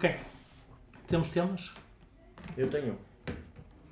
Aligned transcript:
Ok. 0.00 0.16
Temos 1.06 1.28
temas? 1.28 1.74
Eu 2.56 2.70
tenho. 2.70 2.96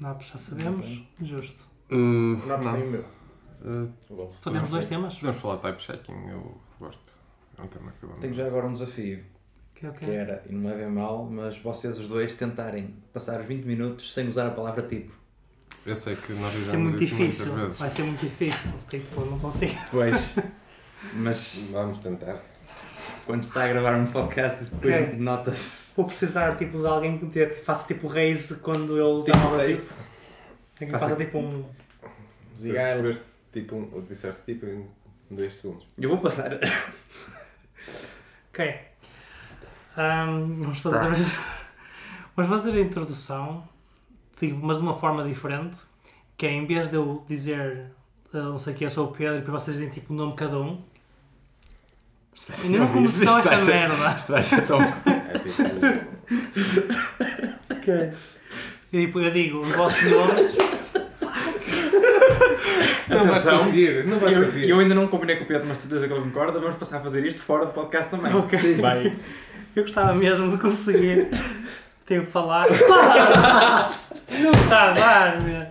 Napos 0.01 0.29
já 0.29 0.39
sabemos. 0.39 1.03
Justo. 1.21 1.67
O 1.91 1.97
Naps 2.47 2.65
não. 2.65 2.73
tem 2.73 2.83
o 2.83 2.91
meu. 2.91 3.05
Uh. 3.61 3.93
Só 4.41 4.51
temos 4.51 4.71
dois 4.71 4.87
temas? 4.87 5.19
podemos 5.19 5.37
falar 5.41 5.57
de 5.57 5.63
type 5.63 5.83
checking, 5.83 6.29
eu 6.31 6.59
gosto. 6.81 7.13
É 7.59 7.63
um 7.63 7.67
tema 7.67 7.93
que 7.93 8.05
eu 8.07 8.11
amo. 8.11 8.21
Tenho 8.21 8.33
já 8.33 8.47
agora 8.47 8.67
um 8.67 8.73
desafio, 8.73 9.23
Que 9.75 9.85
é 9.85 9.91
o 9.91 9.93
que 9.93 10.09
era, 10.11 10.43
e 10.49 10.53
não 10.53 10.61
me 10.61 10.69
levem 10.69 10.89
mal, 10.89 11.27
mas 11.29 11.59
vocês 11.59 11.99
os 11.99 12.09
dois 12.09 12.33
tentarem 12.33 12.95
passar 13.13 13.41
os 13.41 13.47
20 13.47 13.65
minutos 13.65 14.15
sem 14.15 14.29
usar 14.29 14.47
a 14.47 14.51
palavra 14.53 14.83
tipo. 14.87 15.13
Eu 15.85 15.95
sei 15.97 16.15
que 16.17 16.33
nós 16.33 16.41
Vai 16.41 16.51
ser 16.53 16.59
fizemos 16.59 16.91
muito 16.91 17.05
isso 17.05 17.17
difícil. 17.17 17.47
muitas 17.47 17.63
vezes. 17.65 17.79
Vai 17.81 17.91
ser 17.91 18.03
muito 18.05 18.21
difícil. 18.21 18.73
Tipo, 18.89 19.21
não 19.27 19.39
consigo. 19.39 19.75
Pois. 19.91 20.37
mas 21.15 21.71
Vamos 21.73 21.99
tentar. 21.99 22.41
quando 23.27 23.43
se 23.43 23.49
está 23.51 23.65
a 23.65 23.69
gravar 23.69 23.95
um 23.97 24.07
podcast, 24.07 24.63
isso 24.63 24.75
depois 24.77 24.95
Ok. 24.95 25.19
nota-se. 25.19 25.88
Vou 25.99 26.07
precisar 26.07 26.57
tipo, 26.57 26.79
de 26.79 26.87
alguém 26.87 27.19
que 27.19 27.47
faça 27.65 27.85
tipo 27.89 28.07
raise 28.07 28.55
quando 28.61 28.97
eu 28.97 29.07
usar 29.17 29.33
Tipo 29.33 29.37
a 29.39 29.41
palavra 29.43 29.67
raise? 29.67 29.83
tipo. 29.85 29.95
Tem 30.79 30.87
que 30.89 30.93
Faça- 30.97 31.17
tipo 31.17 31.39
um. 31.39 31.65
Se 32.57 32.63
Diga 32.63 32.79
a 32.79 32.83
ela. 32.85 33.03
percebeste 33.03 33.25
tipo, 33.53 33.75
um, 33.77 34.05
disseste 34.09 34.45
tipo 34.45 34.67
em 34.67 34.89
2 35.29 35.53
segundos. 35.55 35.87
Eu 35.99 36.09
vou 36.09 36.19
passar. 36.19 36.53
Ok. 38.51 38.75
Ahm, 39.97 40.55
vamos 40.63 40.79
fazer 40.79 41.09
vez. 41.11 41.59
Vamos 42.37 42.53
fazer 42.53 42.79
a 42.79 42.81
introdução, 42.81 43.69
tipo, 44.39 44.65
mas 44.65 44.77
de 44.77 44.83
uma 44.85 44.95
forma 44.95 45.25
diferente. 45.25 45.79
Que 46.37 46.47
é 46.47 46.53
em 46.53 46.65
vez 46.65 46.87
de 46.87 46.95
eu 46.95 47.25
dizer 47.27 47.91
ah, 48.33 48.39
não 48.39 48.59
sei 48.59 48.73
o 48.73 48.77
que, 48.77 48.85
eu 48.85 48.91
sou 48.93 49.09
o 49.09 49.11
Pedro, 49.13 49.39
e 49.39 49.41
depois 49.41 49.65
vocês 49.65 49.77
dizem 49.79 49.91
tipo 49.91 50.13
o 50.13 50.17
nome 50.17 50.31
de 50.33 50.39
cada 50.39 50.61
um. 50.61 50.81
Ainda 52.63 52.79
não 52.79 52.93
começou 52.93 53.39
esta 53.39 53.57
merda. 53.65 54.17
Isto 54.17 54.31
vai 54.33 54.43
ser 54.45 54.65
tão. 54.69 54.79
Ok. 57.71 58.11
E 58.93 59.07
tipo, 59.07 59.21
eu 59.21 59.31
digo 59.31 59.61
os 59.61 59.71
vossos 59.73 60.11
nomes. 60.11 60.57
Não 63.09 63.27
vais 63.27 63.47
Atenção. 63.47 63.59
conseguir, 63.59 64.05
não 64.07 64.19
vais 64.19 64.37
Eu, 64.37 64.43
conseguir. 64.43 64.69
eu 64.69 64.79
ainda 64.81 64.95
não 64.95 65.09
combinei 65.09 65.37
com 65.37 65.45
o 65.45 65.47
Pedro, 65.47 65.67
mas 65.67 65.79
de 65.79 65.83
certeza 65.85 66.07
que 66.07 66.13
ele 66.13 66.23
concorda. 66.23 66.59
Vamos 66.61 66.77
passar 66.77 66.99
a 66.99 67.01
fazer 67.01 67.25
isto 67.25 67.41
fora 67.43 67.67
do 67.67 67.73
podcast 67.73 68.11
também. 68.11 68.35
Ok. 68.35 68.75
Vai. 68.77 69.17
Eu 69.75 69.83
gostava 69.83 70.13
mesmo 70.15 70.51
de 70.51 70.59
conseguir. 70.59 71.29
Tenho 72.07 72.25
que 72.25 72.31
falar. 72.31 72.67
Não 74.31 74.51
está 74.51 74.91
a 74.91 74.93
dar, 74.93 75.41
meu. 75.43 75.67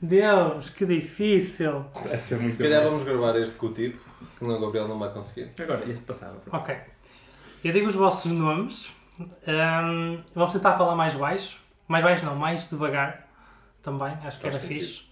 Deus, 0.00 0.70
que 0.70 0.86
difícil. 0.86 1.84
Vai 2.06 2.16
ser 2.18 2.38
muito 2.38 2.52
Se 2.54 2.62
calhar 2.62 2.82
bom. 2.82 2.90
vamos 2.90 3.04
gravar 3.04 3.36
este 3.38 3.54
com 3.56 3.66
o 3.66 3.72
tipo, 3.72 3.98
senão 4.30 4.56
o 4.56 4.60
Gabriel 4.60 4.86
não 4.86 4.96
vai 4.98 5.10
conseguir. 5.12 5.50
Agora, 5.60 5.82
este 5.90 6.04
passava. 6.04 6.36
pronto. 6.38 6.56
Ok. 6.56 6.74
Eu 7.64 7.72
digo 7.72 7.88
os 7.88 7.94
vossos 7.96 8.30
nomes. 8.30 8.92
Ahm, 9.46 10.22
vamos 10.34 10.52
tentar 10.52 10.76
falar 10.76 10.94
mais 10.94 11.14
baixo. 11.14 11.58
Mais 11.86 12.04
baixo 12.04 12.24
não, 12.26 12.34
mais 12.36 12.68
devagar. 12.68 13.26
Também, 13.82 14.12
acho 14.24 14.38
que 14.38 14.42
Faz 14.42 14.54
era 14.54 14.58
sentido. 14.58 14.80
fixe. 14.80 15.02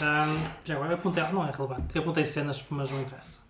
Ahm, 0.00 0.38
já 0.64 0.74
agora, 0.74 0.90
eu 0.92 0.94
apontei, 0.96 1.22
não 1.32 1.46
é 1.46 1.50
relevante. 1.50 1.94
Eu 1.96 2.02
apontei 2.02 2.24
cenas, 2.26 2.64
mas 2.70 2.90
não 2.90 3.00
interessa. 3.00 3.40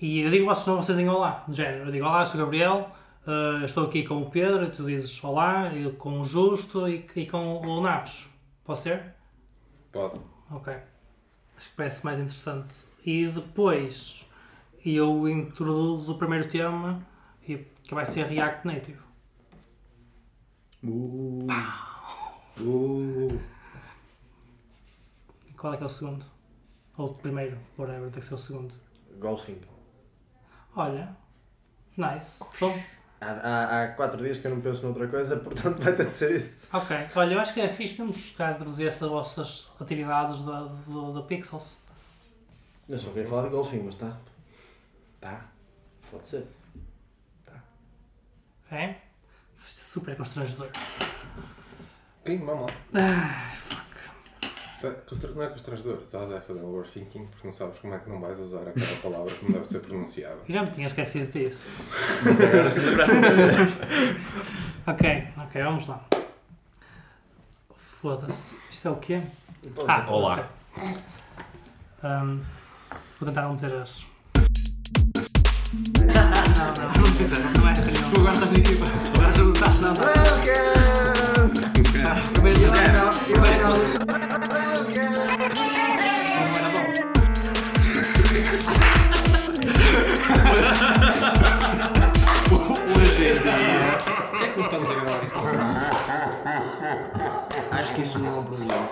E 0.00 0.20
eu 0.20 0.30
digo 0.30 0.46
vossos 0.46 0.66
nomes, 0.66 0.86
vocês 0.86 0.98
dizem 0.98 1.10
olá. 1.12 1.44
De 1.48 1.56
género, 1.56 1.84
eu 1.86 1.92
digo 1.92 2.04
olá, 2.06 2.20
eu 2.22 2.26
sou 2.26 2.40
o 2.40 2.44
Gabriel. 2.44 2.90
ah, 3.26 3.60
estou 3.64 3.84
aqui 3.86 4.02
com 4.04 4.20
o 4.22 4.30
Pedro. 4.30 4.64
E 4.64 4.70
tu 4.70 4.84
dizes 4.86 5.22
olá, 5.22 5.72
eu 5.72 5.92
com 5.94 6.20
o 6.20 6.24
Justo 6.24 6.88
e, 6.88 7.06
e 7.16 7.26
com 7.26 7.60
o 7.60 7.80
Napos. 7.80 8.28
Pode 8.64 8.78
ser? 8.80 9.14
Pode. 9.92 10.20
Ok. 10.50 10.72
Acho 11.56 11.68
que 11.70 11.76
parece 11.76 12.04
mais 12.04 12.18
interessante. 12.18 12.74
E 13.04 13.26
depois 13.26 14.26
eu 14.84 15.28
introduzo 15.28 16.14
o 16.14 16.18
primeiro 16.18 16.48
tema 16.48 17.00
que 17.44 17.94
vai 17.94 18.06
ser 18.06 18.26
React 18.26 18.66
Native. 18.66 18.98
Uh. 20.84 21.46
Uh. 22.60 23.40
Qual 25.56 25.74
é 25.74 25.76
que 25.76 25.82
é 25.82 25.86
o 25.86 25.88
segundo? 25.88 26.24
Ou 26.96 27.06
o 27.08 27.14
primeiro, 27.14 27.58
whatever, 27.78 28.10
tem 28.10 28.20
que 28.20 28.26
ser 28.28 28.34
o 28.34 28.38
segundo. 28.38 28.74
Golfing. 29.18 29.60
Olha, 30.74 31.16
nice. 31.96 32.42
Bom, 32.58 32.74
Há, 33.20 33.30
há, 33.30 33.82
há 33.84 33.88
quatro 33.92 34.20
dias 34.20 34.38
que 34.38 34.48
eu 34.48 34.50
não 34.52 34.60
penso 34.60 34.82
noutra 34.82 35.06
coisa, 35.06 35.36
portanto 35.36 35.80
vai 35.80 35.94
ter 35.94 36.08
de 36.08 36.14
ser 36.14 36.34
isso. 36.34 36.66
ok. 36.72 36.96
Olha, 37.14 37.34
eu 37.34 37.40
acho 37.40 37.54
que 37.54 37.60
é 37.60 37.68
fixe 37.68 37.94
podemos 37.94 38.30
cá 38.30 38.50
introduzir 38.50 38.88
essas 38.88 39.08
vossas 39.08 39.70
atividades 39.78 40.42
da, 40.42 40.62
do, 40.62 41.12
da 41.12 41.22
Pixels. 41.22 41.76
Eu 42.88 42.98
só 42.98 43.10
queria 43.10 43.28
falar 43.28 43.44
de 43.44 43.50
golfing, 43.50 43.84
mas 43.84 43.94
tá. 43.94 44.16
Tá. 45.20 45.46
Pode 46.10 46.26
ser. 46.26 46.48
Isto 48.64 48.74
é 48.74 48.96
super 49.64 50.16
constrangedor. 50.16 50.68
Sim, 52.24 52.38
vamos 52.44 52.66
lá. 52.66 52.76
Ah, 52.94 53.50
fuck. 53.50 53.82
Tá, 54.80 55.28
Não 55.34 55.42
é 55.44 55.48
constrangedor, 55.48 55.98
estás 56.04 56.32
a 56.32 56.40
fazer 56.40 56.60
um 56.60 56.74
overthinking 56.74 57.26
porque 57.26 57.46
não 57.46 57.52
sabes 57.52 57.78
como 57.78 57.94
é 57.94 57.98
que 57.98 58.08
não 58.10 58.20
vais 58.20 58.38
usar 58.38 58.66
aquela 58.68 58.96
palavra 59.02 59.34
como 59.36 59.52
deve 59.52 59.66
ser 59.66 59.80
pronunciada. 59.80 60.38
Eu 60.48 60.52
já 60.54 60.62
me 60.62 60.70
tinha 60.70 60.86
esquecido 60.88 61.30
disso. 61.30 61.76
Mas 62.24 62.40
agora 62.40 62.66
acho 62.66 62.76
que 62.76 62.82
lembraste. 62.82 63.80
Ok, 64.84 65.28
ok, 65.36 65.62
vamos 65.62 65.86
lá. 65.86 66.04
Foda-se. 67.76 68.58
Isto 68.68 68.88
é 68.88 68.90
o 68.90 68.96
quê? 68.96 69.22
Ah. 69.86 70.04
Olá. 70.10 70.48
Ahm, 72.02 72.40
vou 73.20 73.28
tentar 73.28 73.42
não 73.42 73.54
dizer 73.54 73.72
as. 73.74 74.04
Não, 76.62 76.68
não, 76.68 76.74
não 76.92 77.02
precisa, 77.02 77.34
não 77.58 77.68
é. 77.68 77.72
Tu 77.74 78.20
agora 78.20 78.34
estás 78.34 78.50
na 78.52 78.58
equipa. 78.58 78.84
Agora 79.16 79.34
já 79.34 79.42
não 79.42 79.52
estás 79.52 79.80
nada. 79.80 80.00
Ah, 82.06 82.14
primeiro 82.32 82.58
dia, 82.60 82.70
primeiro 82.70 82.70
dia. 82.86 82.86
Não 83.36 83.44
era 83.44 83.58
bom. 86.70 86.82
Hoje 93.00 93.10
em 93.10 93.14
dia. 93.16 93.34
Porquê 94.30 94.44
é 94.44 94.46
que 94.46 94.56
não 94.56 94.64
estamos 94.64 94.88
a 94.88 94.94
gravar 94.94 95.20
isto? 95.24 95.38
Acho 97.72 97.90
que 97.94 98.00
isso 98.02 98.20
não 98.20 98.36
é 98.36 98.38
um 98.38 98.44
problema. 98.44 98.88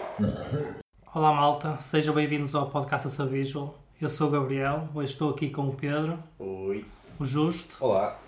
Olá 1.14 1.32
malta, 1.32 1.76
sejam 1.78 2.12
bem-vindos 2.16 2.53
ao 2.56 2.66
podcast 2.69 3.06
Assa 3.06 3.25
Visual. 3.26 3.78
Eu 4.00 4.09
sou 4.09 4.26
o 4.26 4.30
Gabriel, 4.32 4.88
hoje 4.92 5.12
estou 5.12 5.30
aqui 5.30 5.50
com 5.50 5.69
o 5.69 5.72
Pedro, 5.75 6.19
Oi. 6.38 6.84
O 7.20 7.25
Justo 7.26 7.76
Olá. 7.84 8.19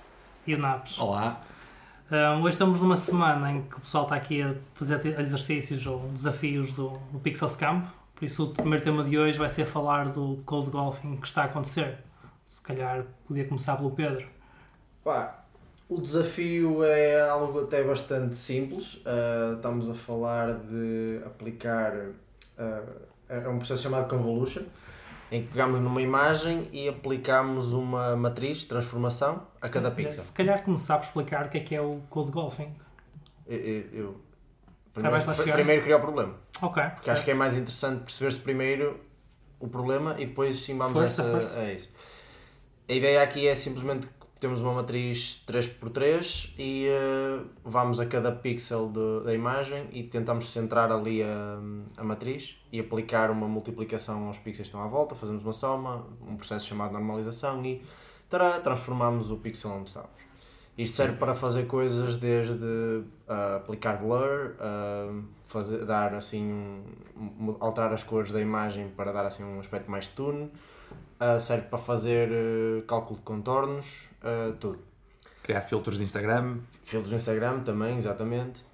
e 0.47 0.55
o 0.55 0.59
Napos. 0.59 0.99
Olá. 0.99 1.41
Um, 2.11 2.41
hoje 2.43 2.51
estamos 2.51 2.79
numa 2.79 2.99
semana 2.99 3.51
em 3.51 3.63
que 3.63 3.79
o 3.79 3.81
pessoal 3.81 4.05
está 4.05 4.17
aqui 4.17 4.43
a 4.43 4.55
fazer 4.75 5.19
exercícios 5.19 5.87
ou 5.87 6.01
desafios 6.09 6.73
do, 6.73 6.91
do 7.11 7.19
Pixels 7.19 7.57
Camp. 7.57 7.87
Por 8.15 8.23
isso, 8.23 8.45
o 8.45 8.49
primeiro 8.53 8.85
tema 8.85 9.03
de 9.03 9.19
hoje 9.19 9.39
vai 9.39 9.49
ser 9.49 9.65
falar 9.65 10.11
do 10.11 10.43
cold 10.45 10.69
golfing 10.71 11.17
que 11.17 11.27
está 11.27 11.41
a 11.41 11.45
acontecer. 11.47 11.97
Se 12.45 12.61
calhar 12.61 13.07
podia 13.27 13.47
começar 13.47 13.77
pelo 13.79 13.93
Pedro. 13.93 14.27
Pá, 15.03 15.43
o 15.89 15.99
desafio 15.99 16.85
é 16.85 17.19
algo 17.19 17.61
até 17.63 17.83
bastante 17.83 18.37
simples. 18.37 19.01
Ah, 19.07 19.55
estamos 19.57 19.89
a 19.89 19.95
falar 19.95 20.53
de 20.53 21.19
aplicar. 21.25 21.95
ah, 22.59 22.83
é 23.31 23.49
um 23.49 23.57
processo 23.57 23.85
chamado 23.85 24.07
Convolution, 24.07 24.65
em 25.33 25.43
que 25.43 25.49
pegamos 25.49 25.81
numa 25.81 26.03
imagem 26.03 26.69
e 26.73 26.87
aplicamos 26.89 27.73
uma 27.73 28.15
matriz 28.15 28.59
de 28.59 28.67
transformação 28.67 29.47
a 29.63 29.69
cada 29.69 29.91
pixel. 29.91 30.21
Se 30.21 30.31
calhar 30.31 30.63
começar 30.63 30.99
por 30.99 31.05
explicar 31.07 31.47
o 31.47 31.49
que 31.49 31.57
é 31.57 31.61
que 31.61 31.75
é 31.75 31.81
o 31.81 32.01
cold 32.11 32.31
golfing. 32.31 32.71
Eu, 33.47 33.59
eu- 33.59 33.85
eu- 33.93 34.21
primeiro, 34.93 35.53
primeiro 35.55 35.83
criar 35.83 35.97
o 35.97 36.01
problema. 36.01 36.35
Ok. 36.61 36.83
Porque 36.95 37.11
acho 37.11 37.25
que 37.25 37.31
é 37.31 37.35
mais 37.35 37.55
interessante 37.57 38.03
perceber-se 38.03 38.41
primeiro 38.41 39.01
o 39.59 39.67
problema 39.69 40.17
e 40.21 40.27
depois 40.27 40.57
sim 40.57 40.77
vamos 40.77 40.93
Força, 40.93 41.23
a, 41.23 41.25
essa, 41.25 41.33
força. 41.33 41.61
a 41.61 41.73
isso. 41.73 41.89
A 42.89 42.93
ideia 42.93 43.23
aqui 43.23 43.49
é 43.49 43.55
simplesmente 43.55 44.07
temos 44.43 44.61
uma 44.61 44.73
matriz 44.73 45.41
3x3 45.47 46.55
e 46.59 46.89
eh, 46.89 47.41
vamos 47.65 48.01
a 48.01 48.07
cada 48.07 48.33
pixel 48.33 48.89
de- 48.89 49.25
da 49.25 49.33
imagem 49.33 49.87
e 49.93 50.03
tentamos 50.03 50.49
centrar 50.51 50.91
ali 50.91 51.23
a, 51.23 51.59
a 51.97 52.03
matriz 52.03 52.57
e 52.73 52.81
aplicar 52.81 53.31
uma 53.31 53.47
multiplicação 53.47 54.27
aos 54.27 54.39
pixels 54.39 54.57
que 54.69 54.75
estão 54.77 54.83
à 54.83 54.89
volta, 54.89 55.15
fazemos 55.15 55.45
uma 55.45 55.53
soma, 55.53 56.09
um 56.27 56.35
processo 56.37 56.67
chamado 56.67 56.93
normalização 56.93 57.65
e 57.65 57.83
tará, 58.29 58.59
transformamos 58.59 59.31
o 59.31 59.37
pixel 59.37 59.71
onde 59.71 59.89
estamos. 59.91 60.11
Isto 60.77 60.97
serve 60.97 61.17
para 61.19 61.35
fazer 61.37 61.67
coisas 61.67 62.17
desde 62.17 63.05
ah, 63.29 63.57
aplicar 63.59 63.99
blur, 63.99 64.57
ah, 64.59 65.23
fazer, 65.47 65.85
dar 65.85 66.15
assim 66.15 66.43
um- 67.17 67.57
alterar 67.61 67.93
as 67.93 68.03
cores 68.03 68.33
da 68.33 68.41
imagem 68.41 68.89
para 68.89 69.13
dar 69.13 69.25
assim 69.25 69.45
um 69.45 69.61
aspecto 69.61 69.89
mais 69.89 70.09
tune, 70.09 70.51
ah, 71.25 71.39
serve 71.39 71.69
para 71.69 71.79
fazer 71.79 72.29
eh, 72.33 72.83
cálculo 72.85 73.17
de 73.17 73.23
contornos, 73.23 74.09
ah, 74.25 74.53
tudo. 74.59 74.81
Criar 75.41 75.61
filtros 75.63 75.97
de 75.97 76.03
Instagram. 76.03 76.59
Filtros 76.83 77.13
no 77.13 77.17
Instagram 77.17 77.61
também, 77.61 77.97
exatamente. 77.97 78.65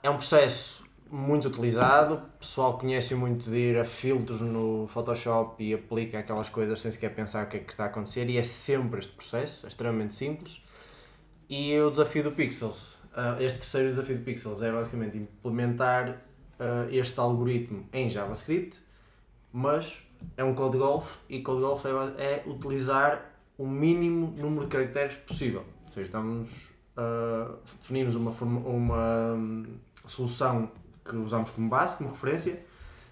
É 0.00 0.08
um 0.08 0.14
processo 0.14 0.84
muito 1.10 1.48
utilizado, 1.48 2.14
o 2.14 2.38
pessoal 2.38 2.78
conhece 2.78 3.16
muito 3.16 3.50
de 3.50 3.56
ir 3.56 3.78
a 3.78 3.84
filtros 3.84 4.40
no 4.40 4.86
Photoshop 4.86 5.62
e 5.62 5.74
aplica 5.74 6.20
aquelas 6.20 6.48
coisas 6.48 6.80
sem 6.80 6.92
sequer 6.92 7.12
pensar 7.14 7.44
o 7.44 7.48
que 7.48 7.56
é 7.56 7.60
que 7.60 7.70
está 7.70 7.84
a 7.84 7.86
acontecer 7.86 8.28
e 8.30 8.38
é 8.38 8.42
sempre 8.44 9.00
este 9.00 9.12
processo, 9.12 9.66
é 9.66 9.68
extremamente 9.68 10.14
simples. 10.14 10.62
E 11.48 11.76
o 11.80 11.90
desafio 11.90 12.22
do 12.22 12.32
Pixels, 12.32 12.96
este 13.40 13.58
terceiro 13.58 13.90
desafio 13.90 14.18
do 14.18 14.24
Pixels 14.24 14.62
é 14.62 14.70
basicamente 14.70 15.18
implementar 15.18 16.20
este 16.90 17.18
algoritmo 17.18 17.88
em 17.92 18.08
JavaScript, 18.08 18.83
mas 19.54 19.96
é 20.36 20.42
um 20.42 20.52
code 20.52 20.76
golf 20.76 21.18
e 21.28 21.40
code 21.40 21.60
golf 21.60 21.84
é, 21.86 21.90
é 22.18 22.44
utilizar 22.44 23.30
o 23.56 23.64
mínimo 23.68 24.34
número 24.36 24.62
de 24.62 24.68
caracteres 24.68 25.16
possível. 25.16 25.64
Ou 25.86 25.92
seja, 25.92 26.06
estamos 26.06 26.70
a 26.96 27.54
definirmos 27.78 28.16
uma, 28.16 28.32
uma 28.32 29.32
hum, 29.34 29.64
solução 30.06 30.72
que 31.04 31.14
usamos 31.14 31.50
como 31.50 31.68
base, 31.68 31.94
como 31.94 32.10
referência, 32.10 32.64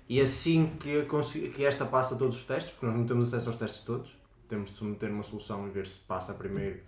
e 0.09 0.21
assim 0.21 0.73
que, 0.81 1.07
que 1.55 1.65
esta 1.65 1.87
passa 1.87 2.17
todos 2.17 2.37
os 2.39 2.43
testes, 2.43 2.73
porque 2.73 2.87
nós 2.87 2.97
não 2.97 3.07
temos 3.07 3.29
acesso 3.29 3.51
aos 3.51 3.57
testes 3.57 3.83
todos, 3.83 4.17
temos 4.49 4.71
de 4.71 4.77
submeter 4.77 5.13
uma 5.13 5.23
solução 5.23 5.69
e 5.69 5.71
ver 5.71 5.87
se 5.87 6.01
passa 6.01 6.35
primeiro 6.35 6.81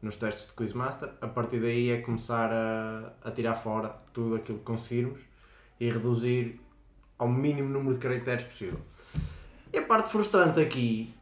nos 0.00 0.16
testes 0.16 0.46
de 0.46 0.52
Quizmaster. 0.54 1.10
A 1.20 1.28
partir 1.28 1.60
daí 1.60 1.90
é 1.90 2.00
começar 2.00 2.50
a, 2.50 3.12
a 3.22 3.30
tirar 3.30 3.54
fora 3.54 3.90
tudo 4.14 4.36
aquilo 4.36 4.58
que 4.58 4.64
conseguirmos 4.64 5.20
e 5.78 5.90
reduzir 5.90 6.58
ao 7.18 7.28
mínimo 7.28 7.68
número 7.68 7.94
de 7.94 8.00
caracteres 8.00 8.44
possível. 8.44 8.80
E 9.74 9.78
a 9.78 9.82
parte 9.82 10.08
frustrante 10.08 10.60
aqui 10.60 11.12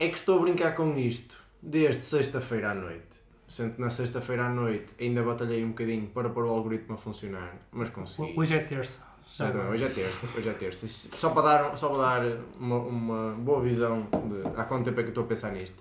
é 0.00 0.08
que 0.08 0.16
estou 0.16 0.38
a 0.38 0.42
brincar 0.42 0.74
com 0.74 0.98
isto 0.98 1.38
desde 1.62 2.02
sexta-feira 2.02 2.72
à 2.72 2.74
noite. 2.74 3.22
Sendo 3.46 3.76
que 3.76 3.80
na 3.80 3.88
sexta-feira 3.88 4.46
à 4.46 4.50
noite 4.50 4.92
ainda 5.00 5.22
batalhei 5.22 5.64
um 5.64 5.68
bocadinho 5.68 6.08
para 6.08 6.28
pôr 6.28 6.44
o 6.44 6.50
algoritmo 6.50 6.94
a 6.94 6.98
funcionar, 6.98 7.56
mas 7.70 7.90
consegui. 7.90 8.34
Hoje 8.36 8.56
é 8.56 8.58
terça. 8.58 9.00
Já 9.36 9.52
Não, 9.52 9.70
hoje 9.70 9.84
é 9.84 9.88
terça, 9.90 10.26
hoje 10.36 10.48
é 10.48 10.52
terça. 10.54 10.88
Só 10.88 11.30
para 11.30 11.42
dar, 11.42 11.76
só 11.76 11.88
para 11.90 11.98
dar 11.98 12.38
uma, 12.58 12.78
uma 12.78 13.34
boa 13.34 13.60
visão 13.60 14.08
de 14.10 14.60
há 14.60 14.64
quanto 14.64 14.86
tempo 14.86 14.98
é 14.98 15.04
que 15.04 15.10
estou 15.10 15.22
a 15.22 15.26
pensar 15.28 15.52
nisto. 15.52 15.80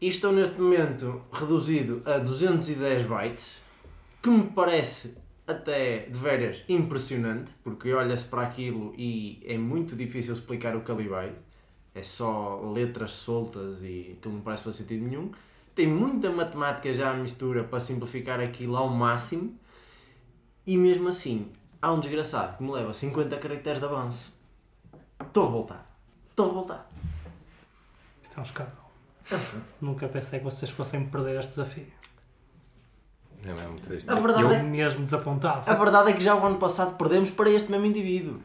E 0.00 0.08
estou 0.08 0.32
neste 0.32 0.58
momento 0.58 1.20
reduzido 1.30 2.00
a 2.06 2.16
210 2.16 3.02
bytes, 3.02 3.60
que 4.22 4.30
me 4.30 4.44
parece 4.44 5.18
até 5.46 6.00
de 6.00 6.18
veras 6.18 6.62
impressionante, 6.68 7.52
porque 7.62 7.92
olha-se 7.92 8.24
para 8.24 8.42
aquilo 8.42 8.92
e 8.96 9.42
é 9.46 9.56
muito 9.56 9.94
difícil 9.94 10.32
explicar 10.32 10.74
o 10.74 10.80
que 10.80 10.90
ali 10.90 11.06
vai. 11.08 11.32
É 11.94 12.02
só 12.02 12.60
letras 12.72 13.12
soltas 13.12 13.82
e 13.82 14.16
aquilo 14.18 14.34
não 14.34 14.40
parece 14.40 14.64
fazer 14.64 14.78
sentido 14.78 15.04
nenhum. 15.04 15.30
Tem 15.74 15.86
muita 15.86 16.30
matemática 16.30 16.92
já 16.92 17.10
à 17.12 17.14
mistura 17.14 17.62
para 17.64 17.80
simplificar 17.80 18.40
aquilo 18.40 18.76
ao 18.76 18.88
máximo. 18.88 19.58
E 20.66 20.76
mesmo 20.76 21.08
assim, 21.08 21.52
há 21.80 21.92
um 21.92 22.00
desgraçado 22.00 22.56
que 22.56 22.62
me 22.62 22.72
leva 22.72 22.92
50 22.92 23.36
caracteres 23.38 23.78
de 23.78 23.84
avanço. 23.84 24.34
Estou 25.20 25.46
revoltado. 25.46 25.84
Estou 26.30 26.48
revoltado. 26.48 26.84
Isto 28.22 28.36
é 28.36 28.40
um 28.40 28.42
escândalo. 28.42 28.86
Nunca 29.80 30.08
pensei 30.08 30.38
que 30.38 30.44
vocês 30.44 30.70
fossem 30.70 31.06
perder 31.06 31.38
este 31.40 31.50
desafio. 31.50 31.86
É 33.46 33.54
mesmo 33.54 33.78
triste. 33.80 34.10
A 34.10 34.14
verdade, 34.16 34.42
Eu 34.42 34.50
é, 34.50 34.62
mesmo 34.62 35.04
desapontado. 35.04 35.70
a 35.70 35.74
verdade 35.74 36.10
é 36.10 36.12
que 36.14 36.22
já 36.22 36.34
o 36.34 36.44
ano 36.44 36.56
passado 36.58 36.96
perdemos 36.96 37.30
para 37.30 37.48
este 37.50 37.70
mesmo 37.70 37.86
indivíduo. 37.86 38.40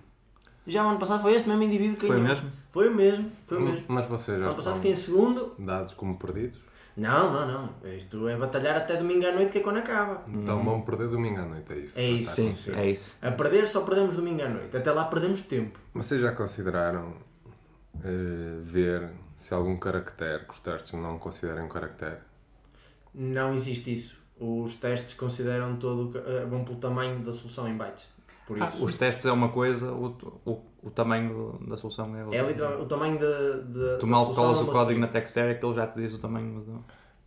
Já 0.67 0.85
o 0.85 0.89
ano 0.89 0.99
passado 0.99 1.21
foi 1.21 1.33
este 1.33 1.47
mesmo 1.49 1.63
indivíduo 1.63 1.95
que 1.97 2.05
Foi 2.07 2.17
ganhou. 2.17 2.29
mesmo? 2.29 2.51
Foi 2.71 2.87
o 2.89 2.93
mesmo. 2.95 3.31
Foi 3.47 3.57
o 3.57 3.61
mesmo. 3.61 3.85
Mas 3.87 4.05
vocês 4.05 4.37
O 4.37 4.41
já 4.41 4.45
ano 4.47 4.55
passado 4.55 4.59
estão 4.59 4.75
fiquei 4.75 4.91
em 4.91 4.95
segundo. 4.95 5.55
dados 5.57 5.93
como 5.95 6.17
perdidos? 6.17 6.59
Não, 6.95 7.31
não, 7.33 7.47
não. 7.47 7.89
Isto 7.89 8.27
é 8.27 8.35
batalhar 8.37 8.75
até 8.75 8.95
domingo 8.97 9.25
à 9.25 9.31
noite 9.31 9.51
que 9.51 9.57
é 9.59 9.61
quando 9.61 9.77
acaba. 9.77 10.23
Então 10.27 10.61
vão 10.63 10.81
perder 10.81 11.07
domingo 11.07 11.39
à 11.39 11.45
noite, 11.45 11.71
é 11.73 11.77
isso? 11.77 11.99
É 11.99 12.03
isso, 12.03 12.31
sim, 12.35 12.45
acontecer. 12.47 12.77
É 12.77 12.91
isso. 12.91 13.11
A 13.21 13.31
perder 13.31 13.65
só 13.67 13.81
perdemos 13.81 14.15
domingo 14.15 14.43
à 14.43 14.49
noite. 14.49 14.75
Até 14.77 14.91
lá 14.91 15.05
perdemos 15.05 15.41
tempo. 15.41 15.79
Vocês 15.93 16.21
já 16.21 16.31
consideraram 16.33 17.13
eh, 18.03 18.59
ver 18.61 19.09
se 19.37 19.53
algum 19.53 19.77
caractere 19.77 20.43
que 20.45 20.53
os 20.53 20.59
testes 20.59 20.93
não 20.93 21.17
considerem 21.17 21.63
um 21.63 21.69
caractere? 21.69 22.17
Não 23.15 23.53
existe 23.53 23.93
isso. 23.93 24.20
Os 24.43 24.75
testes 24.75 25.13
consideram 25.13 25.75
todo. 25.77 26.09
o 26.09 26.17
eh, 26.17 26.45
vão 26.45 26.63
pelo 26.65 26.77
tamanho 26.77 27.19
da 27.19 27.31
solução 27.31 27.67
em 27.67 27.77
bytes. 27.77 28.05
Por 28.47 28.59
Ah, 28.61 28.65
isso. 28.65 28.83
Os 28.83 28.95
testes 28.95 29.25
é 29.25 29.31
uma 29.31 29.49
coisa, 29.49 29.91
o, 29.91 30.07
o, 30.45 30.59
o 30.83 30.89
tamanho 30.89 31.59
da 31.67 31.77
solução 31.77 32.15
é 32.15 32.23
outra. 32.25 32.39
É 32.39 32.47
literalmente 32.47 32.81
o 32.81 32.85
tamanho 32.87 33.17
de, 33.19 33.63
de, 33.73 33.97
Tu 33.99 34.01
da 34.01 34.07
mal 34.07 34.23
solução 34.25 34.43
colas 34.45 34.61
o 34.61 34.65
código 34.65 34.99
na. 34.99 35.07
Textera 35.07 35.53
que 35.53 35.63
ele 35.65 35.75
já 35.75 35.85
te 35.87 36.01
diz 36.01 36.13
o 36.15 36.17
tamanho 36.19 36.59
do... 36.61 36.83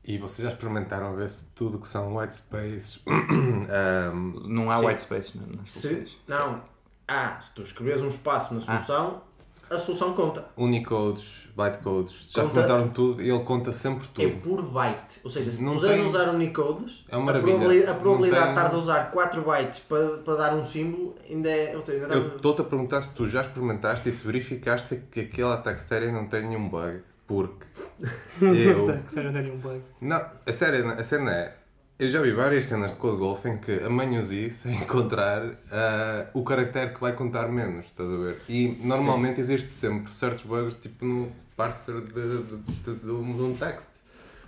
E 0.07 0.19
vocês 0.19 0.45
já 0.45 0.49
experimentaram 0.53 1.15
ver 1.15 1.31
se 1.31 1.47
tudo 1.55 1.79
que 1.79 1.89
são 1.89 2.17
white 2.17 2.35
spaces 2.37 3.01
ehm, 3.09 4.35
Não 4.47 4.71
há 4.71 4.77
Sim. 4.77 4.87
white 4.87 5.01
space 5.01 5.39
na- 5.39 5.47
nas 5.57 5.71
Se, 5.73 5.81
soluções. 5.89 6.17
não. 6.27 6.61
Ah, 7.07 7.39
se 7.41 7.55
tu 7.55 7.63
escreves 7.63 8.01
um 8.03 8.09
espaço 8.09 8.53
na 8.55 8.61
solução, 8.61 9.23
a 9.75 9.79
solução 9.79 10.13
conta. 10.15 10.45
Unicodes, 10.57 11.49
bytecodes, 11.57 12.27
já 12.31 12.43
Conta- 12.43 12.61
experimentaram 12.61 12.89
tudo 12.91 13.23
e 13.23 13.31
ele 13.31 13.41
conta 13.45 13.73
sempre 13.73 14.07
É 14.19 14.29
tudo. 14.29 14.41
por 14.41 14.63
byte. 14.63 15.21
Ou 15.25 15.31
seja, 15.31 15.51
se 15.51 15.63
Não 15.63 15.75
puseres 15.75 15.97
tem- 15.97 16.05
a 16.05 16.09
usar 16.09 16.29
Unicodes, 16.35 17.05
É 17.09 17.17
uma 17.17 17.23
a 17.23 17.27
maravilha. 17.41 17.55
a 17.91 17.93
Não 17.95 17.99
probabilidade 18.01 18.45
tem- 18.45 18.53
de 18.55 18.59
estares 18.59 18.75
a 18.75 18.79
usar 18.79 19.11
4 19.11 19.43
bytes 19.43 19.79
para, 19.81 20.09
para 20.19 20.35
dar 20.37 20.55
um 20.55 20.65
símbolo 20.65 21.15
ainda 21.29 21.49
é. 21.51 21.77
Ou 21.77 21.85
seja, 21.85 22.03
ainda 22.03 22.15
Eu 22.15 22.37
estou-te 22.37 22.61
a 22.61 22.65
perguntar 22.65 23.01
se 23.03 23.15
tu 23.15 23.27
já 23.27 23.41
experimentaste 23.43 24.09
e 24.09 24.13
se 24.13 24.27
verificaste 24.27 25.03
que 25.11 25.21
aquela 25.21 25.57
textéria 25.57 26.11
não 26.13 26.27
tem 26.27 26.47
nenhum 26.47 26.69
bug. 26.69 27.01
Porque 27.27 27.67
eu. 28.43 28.99
Que 29.03 29.13
sério, 29.13 29.33
dei 29.33 29.51
um 29.51 29.57
bug. 29.57 29.81
Não, 30.01 30.23
a 30.47 30.53
sério, 30.53 30.89
a 30.91 31.03
cena 31.03 31.31
é. 31.33 31.57
Eu 31.97 32.09
já 32.09 32.21
vi 32.21 32.33
várias 32.33 32.65
cenas 32.65 32.93
de 32.93 32.99
Code 32.99 33.19
Golf 33.19 33.47
em 33.47 33.57
que 33.57 33.71
a 33.71 34.69
é 34.69 34.73
encontrar 34.75 35.55
ah, 35.71 36.27
o 36.35 36.43
caractere 36.43 36.93
que 36.93 37.01
vai 37.01 37.13
contar 37.13 37.47
menos, 37.49 37.87
estás 37.87 38.11
a 38.11 38.17
ver? 38.17 38.43
E 38.49 38.77
normalmente 38.83 39.41
existe 39.41 39.71
sempre 39.71 40.13
certos 40.13 40.45
bugs 40.45 40.75
tipo 40.75 41.05
no 41.05 41.31
parser 41.55 42.01
de, 42.01 42.13
de, 42.13 42.57
de, 42.57 43.01
de 43.01 43.11
um 43.11 43.33
de 43.37 43.43
um 43.43 43.57
text. 43.57 43.91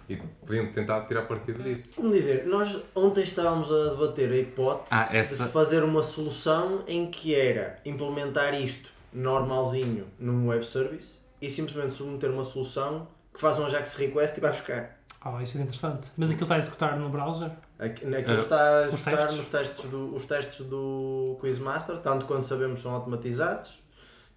E 0.09 0.17
podiam 0.17 0.67
tentar 0.73 1.03
tirar 1.03 1.23
partido 1.23 1.63
disso. 1.63 1.95
Como 1.97 2.13
dizer, 2.13 2.47
nós 2.47 2.81
ontem 2.95 3.23
estávamos 3.23 3.71
a 3.73 3.91
debater 3.91 4.31
a 4.33 4.37
hipótese 4.37 4.89
Ah, 4.95 5.09
essa- 5.17 5.45
de 5.47 5.51
fazer 5.53 5.85
uma 5.85 6.03
solução 6.03 6.83
em 6.89 7.11
que 7.11 7.33
era 7.35 7.79
implementar 7.85 8.55
isto 8.61 8.91
normalzinho 9.13 10.07
num 10.19 10.49
web 10.49 10.65
service 10.67 11.17
e 11.41 11.49
simplesmente 11.49 11.93
submeter 11.93 12.31
uma 12.31 12.45
solução 12.45 13.09
que 13.33 13.41
faz 13.41 13.57
um 13.59 13.67
Ajax 13.67 13.95
request 13.95 14.37
e 14.37 14.41
vai 14.41 14.51
buscar. 14.51 14.97
Ah, 15.35 15.43
isso 15.43 15.59
é 15.59 15.63
interessante. 15.63 16.11
Mas 16.17 16.31
aquilo 16.31 16.45
está 16.45 16.55
a 16.55 16.59
executar 16.59 16.99
no 16.99 17.09
browser? 17.09 17.51
Aqui- 17.79 18.07
Aquilo 18.15 18.37
está 18.39 18.85
a 18.85 18.87
os 18.89 18.95
executar 18.95 19.17
testes? 19.19 19.37
nos 19.39 19.49
testes 19.49 19.85
do, 19.91 20.15
os 20.15 20.25
testes 20.27 20.67
do 20.67 21.37
Quizmaster, 21.41 21.97
tanto 21.99 22.27
quanto 22.27 22.45
sabemos 22.47 22.81
são 22.81 22.93
automatizados, 22.95 23.79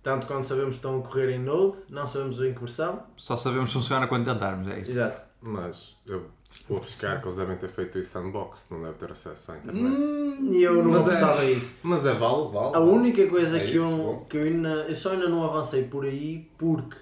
tanto 0.02 0.26
quanto 0.26 0.46
sabemos 0.46 0.76
estão 0.76 1.00
a 1.00 1.02
correr 1.04 1.32
em 1.36 1.40
Node, 1.40 1.78
não 1.90 2.08
sabemos 2.08 2.40
em 2.42 2.54
que 2.54 2.60
versão. 2.60 3.04
Só 3.18 3.36
sabemos 3.36 3.70
se 3.70 3.76
funciona 3.76 4.08
quando 4.08 4.26
tentarmos, 4.26 4.68
é 4.70 4.80
isto. 4.80 4.92
Exato. 4.92 5.22
Mas 5.42 5.96
eu 6.06 6.26
vou 6.68 6.80
arriscar 6.80 7.20
que 7.22 7.26
eles 7.28 7.38
devem 7.38 7.56
ter 7.56 7.70
feito 7.70 7.98
isso 8.00 8.10
sandbox, 8.10 8.68
não 8.72 8.82
deve 8.82 8.96
ter 8.96 9.12
acesso 9.12 9.52
à 9.52 9.58
internet. 9.58 9.86
Hum, 9.86 10.50
E 10.52 10.64
eu 10.64 10.82
não 10.84 10.92
Mas 10.92 11.08
é- 11.08 11.12
gostava 11.12 11.46
disso. 11.46 11.78
Mas 11.84 12.06
é 12.06 12.14
vale, 12.14 12.50
vale. 12.52 12.76
A 12.76 12.80
única 12.80 13.28
coisa 13.28 13.58
É 13.58 13.60
que, 13.64 13.76
isso, 13.76 13.78
eu, 13.86 13.98
bom. 13.98 14.26
que 14.28 14.38
eu, 14.38 14.44
ainda, 14.44 14.70
eu 14.88 14.96
só 14.96 15.12
ainda 15.12 15.30
não 15.30 15.44
avancei 15.46 15.84
por 15.84 16.04
aí 16.06 16.50
porque 16.58 16.98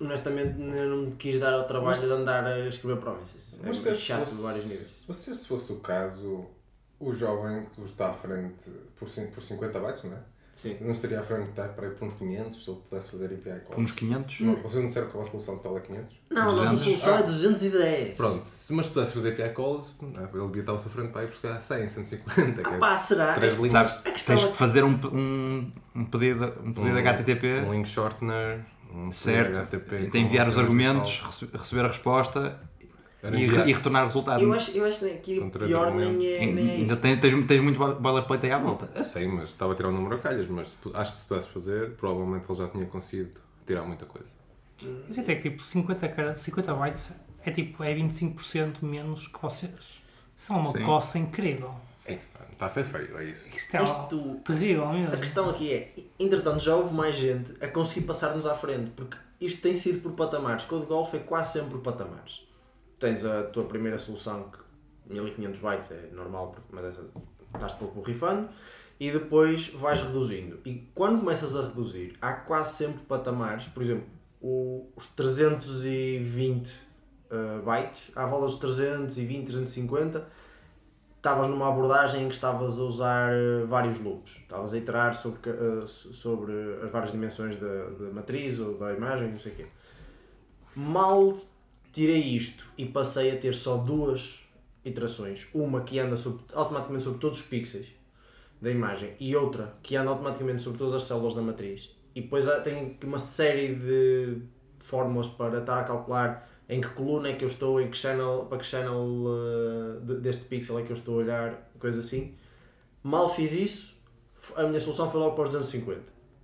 honestamente 0.00 0.60
ainda 0.60 0.84
não 0.86 0.96
me 1.06 1.12
quis 1.12 1.38
dar 1.38 1.52
ao 1.54 1.64
trabalho 1.66 1.96
Mas- 1.98 2.06
de 2.06 2.12
andar 2.12 2.44
a 2.44 2.68
escrever 2.68 2.98
promises. 2.98 3.52
É 3.54 3.66
Mas 3.66 3.82
muito 3.82 3.94
se 3.96 4.02
chato 4.02 4.20
fosse- 4.24 4.36
de 4.36 4.42
vários 4.42 4.66
níveis. 4.66 4.90
Mas 5.08 5.16
se 5.18 5.30
esse 5.32 5.46
fosse 5.46 5.72
o 5.72 5.76
caso, 5.76 6.46
o 7.00 7.12
jovem 7.12 7.66
que 7.74 7.82
está 7.82 8.10
à 8.10 8.14
frente 8.14 8.70
por, 8.98 9.08
por 9.08 9.42
50 9.42 9.78
bytes, 9.80 10.04
não 10.04 10.12
é? 10.14 10.18
Sim. 10.54 10.76
Não 10.80 10.92
estaria 10.92 11.18
à 11.18 11.22
frente 11.22 11.50
está 11.50 11.66
para 11.66 11.88
ir 11.88 11.94
por 11.96 12.06
uns 12.06 12.14
500 12.14 12.64
se 12.64 12.70
ele 12.70 12.78
pudesse 12.88 13.10
fazer 13.10 13.24
API 13.26 13.60
calls. 13.66 13.76
Uns 13.76 13.90
500? 13.92 14.40
Não, 14.40 14.54
vocês 14.54 14.74
não 14.76 14.86
disseram 14.86 15.08
que 15.08 15.14
a 15.14 15.18
vossa 15.18 15.30
solução 15.32 15.56
total 15.58 15.78
é 15.78 15.80
500? 15.80 16.16
Não, 16.30 16.42
a 16.42 16.44
nossa 16.44 16.70
200. 16.70 16.84
solução 16.84 17.14
Ah. 17.14 17.18
é 17.18 17.22
210. 17.24 18.16
Pronto, 18.16 18.48
se 18.48 18.72
mas 18.72 18.86
pudesse 18.88 19.12
fazer 19.12 19.30
API 19.32 19.52
calls, 19.52 19.92
ele 20.00 20.46
devia 20.46 20.60
estar 20.62 20.72
à 20.74 20.78
sua 20.78 20.90
frente 20.92 21.10
para 21.10 21.24
ir 21.24 21.26
buscar 21.26 21.60
100, 21.60 21.88
150, 21.88 22.62
que 22.62 22.68
Ah, 22.70 22.74
é 22.76 22.78
pá, 22.78 22.96
será? 22.96 23.32
três 23.34 23.52
É 23.52 23.56
que- 23.56 23.62
linhas. 23.62 23.72
Sabes, 23.90 24.22
tens 24.24 24.44
é- 24.44 24.48
que 24.48 24.54
fazer 24.56 24.84
um, 24.84 24.92
um, 25.12 25.72
um 25.96 26.04
pedido, 26.04 26.44
um 26.64 26.72
pedido 26.72 26.94
Um- 26.94 26.98
HTTP, 26.98 27.60
um 27.66 27.72
link 27.72 27.88
shortener, 27.88 28.64
um 28.94 29.10
certo, 29.12 29.58
HTTP, 29.58 30.02
e 30.02 30.10
tem 30.10 30.24
enviar 30.24 30.48
os 30.48 30.56
argumentos, 30.58 31.20
rece- 31.24 31.48
receber 31.52 31.84
a 31.84 31.88
resposta 31.88 32.60
e, 33.22 33.26
enviar- 33.44 33.68
e 33.68 33.72
retornar 33.72 34.02
o 34.02 34.06
resultado. 34.06 34.42
Eu 34.42 34.52
acho, 34.52 34.70
eu 34.70 34.84
acho 34.84 35.00
que 35.20 35.38
São 35.38 35.50
três 35.50 35.70
pior 35.70 35.86
argumentos. 35.88 36.18
nem 36.18 36.34
é, 36.34 36.46
nem 36.52 36.68
é 36.68 36.72
Ainda 36.76 36.92
isso. 36.92 37.02
tens, 37.02 37.20
tens, 37.20 37.46
tens 37.46 37.60
muito 37.62 37.78
boilerplate 37.78 38.46
aí 38.46 38.52
à 38.52 38.58
volta. 38.58 38.88
Eu 38.94 39.04
sei, 39.04 39.26
mas 39.26 39.50
estava 39.50 39.72
a 39.72 39.76
tirar 39.76 39.88
o 39.88 39.92
número 39.92 40.14
a 40.16 40.18
calhas, 40.18 40.46
mas 40.46 40.76
acho 40.94 41.12
que 41.12 41.18
se 41.18 41.24
pudesse 41.26 41.48
fazer, 41.48 41.90
provavelmente 41.92 42.46
ele 42.48 42.58
já 42.58 42.68
tinha 42.68 42.86
conseguido 42.86 43.32
tirar 43.66 43.82
muita 43.82 44.06
coisa. 44.06 44.28
Isso 45.08 45.20
é 45.20 45.34
que 45.34 45.50
tipo 45.50 45.62
50, 45.62 46.08
cara, 46.08 46.36
50 46.36 46.74
bytes 46.74 47.10
é 47.44 47.50
tipo 47.50 47.82
é 47.82 47.94
25% 47.94 48.82
menos 48.82 49.26
que 49.28 49.40
vocês. 49.42 50.03
Isso 50.36 50.52
é 50.52 50.56
uma 50.56 50.72
Sim. 50.72 50.82
coça 50.84 51.18
incrível. 51.18 51.74
Sim, 51.96 52.18
está 52.52 52.66
a 52.66 52.68
ser 52.68 52.84
feio, 52.84 53.16
é 53.18 53.24
isso. 53.24 53.48
Isto 53.48 53.76
é 53.76 53.82
Isto, 53.82 54.40
terrível 54.44 54.84
a 54.84 54.92
mesmo. 54.92 55.16
questão 55.18 55.48
aqui 55.50 55.72
é, 55.72 55.92
entretanto 56.18 56.60
já 56.60 56.74
houve 56.74 56.92
mais 56.94 57.14
gente 57.14 57.52
a 57.64 57.68
conseguir 57.68 58.06
passar-nos 58.06 58.46
à 58.46 58.54
frente, 58.54 58.90
porque 58.90 59.16
isto 59.40 59.60
tem 59.60 59.74
sido 59.74 60.00
por 60.00 60.12
patamares. 60.12 60.64
Code 60.64 60.86
Golf 60.86 61.14
é 61.14 61.18
quase 61.20 61.52
sempre 61.54 61.70
por 61.70 61.80
patamares. 61.80 62.42
Tens 62.98 63.24
a 63.24 63.44
tua 63.44 63.64
primeira 63.64 63.96
solução 63.98 64.50
que 64.50 64.58
1500 65.12 65.60
bytes 65.60 65.90
é 65.90 66.08
normal, 66.12 66.48
porque- 66.52 66.68
mas 66.72 66.84
essa 66.86 67.04
estás 67.54 67.72
pouco 67.74 68.00
borrifando, 68.00 68.48
e 68.98 69.10
depois 69.10 69.68
vais 69.68 70.00
reduzindo. 70.00 70.58
E 70.64 70.88
quando 70.94 71.20
começas 71.20 71.54
a 71.56 71.62
reduzir, 71.62 72.16
há 72.20 72.32
quase 72.32 72.76
sempre 72.76 73.02
patamares, 73.04 73.66
por 73.66 73.82
exemplo, 73.82 74.06
o- 74.40 74.88
os 74.96 75.06
320 75.08 76.72
uh, 77.34 77.62
bytes, 77.62 78.10
à 78.14 78.26
volta 78.26 78.46
dos 78.46 78.54
320, 78.56 79.44
350, 79.46 80.26
estavas 81.16 81.46
numa 81.48 81.68
abordagem 81.68 82.24
em 82.24 82.28
que 82.28 82.34
estavas 82.34 82.78
a 82.78 82.82
usar 82.82 83.32
uh, 83.32 83.66
vários 83.66 83.98
loops. 83.98 84.36
Estavas 84.42 84.72
a 84.74 84.78
iterar 84.78 85.14
sobre, 85.14 85.50
uh, 85.50 85.86
sobre 85.88 86.52
as 86.82 86.90
várias 86.90 87.12
dimensões 87.12 87.56
da, 87.56 87.66
da 87.90 88.10
matriz 88.12 88.58
ou 88.58 88.78
da 88.78 88.92
imagem, 88.92 89.30
não 89.30 89.38
sei 89.38 89.52
o 89.52 89.54
quê. 89.56 89.66
Mal 90.74 91.36
tirei 91.92 92.20
isto 92.20 92.64
e 92.76 92.84
passei 92.86 93.30
a 93.30 93.36
ter 93.38 93.54
só 93.54 93.76
duas 93.76 94.40
iterações. 94.84 95.46
Uma 95.54 95.82
que 95.82 95.98
anda 95.98 96.16
sobre- 96.16 96.42
automaticamente 96.52 97.04
sobre 97.04 97.18
todos 97.20 97.38
os 97.40 97.44
pixels 97.46 97.86
da 98.60 98.70
imagem 98.70 99.14
e 99.20 99.34
outra 99.36 99.74
que 99.82 99.94
anda 99.96 100.10
automaticamente 100.10 100.60
sobre 100.62 100.78
todas 100.78 100.94
as 100.94 101.04
células 101.04 101.34
da 101.34 101.42
matriz. 101.42 101.90
E 102.14 102.22
depois 102.22 102.48
há- 102.48 102.60
tem 102.60 102.96
uma 103.04 103.18
série 103.18 103.74
de 103.74 104.38
fórmulas 104.80 105.28
para 105.28 105.60
estar 105.60 105.78
a 105.80 105.84
calcular 105.84 106.48
em 106.68 106.80
que 106.80 106.88
coluna 106.88 107.28
é 107.28 107.34
que 107.34 107.44
eu 107.44 107.48
estou, 107.48 107.80
em 107.80 107.90
que 107.90 107.96
channel, 107.96 108.46
para 108.48 108.58
que 108.58 108.64
channel 108.66 108.94
uh, 108.96 110.00
de- 110.00 110.20
deste 110.20 110.44
pixel 110.44 110.78
é 110.78 110.82
que 110.82 110.90
eu 110.90 110.96
estou 110.96 111.14
a 111.14 111.22
olhar, 111.22 111.70
coisa 111.78 112.00
assim. 112.00 112.34
Mal 113.02 113.28
fiz 113.28 113.52
isso, 113.52 113.94
a 114.56 114.62
minha 114.64 114.80
solução 114.80 115.10
foi 115.10 115.20
logo 115.20 115.34
para 115.34 115.44
os 115.44 115.50
250. 115.50 116.00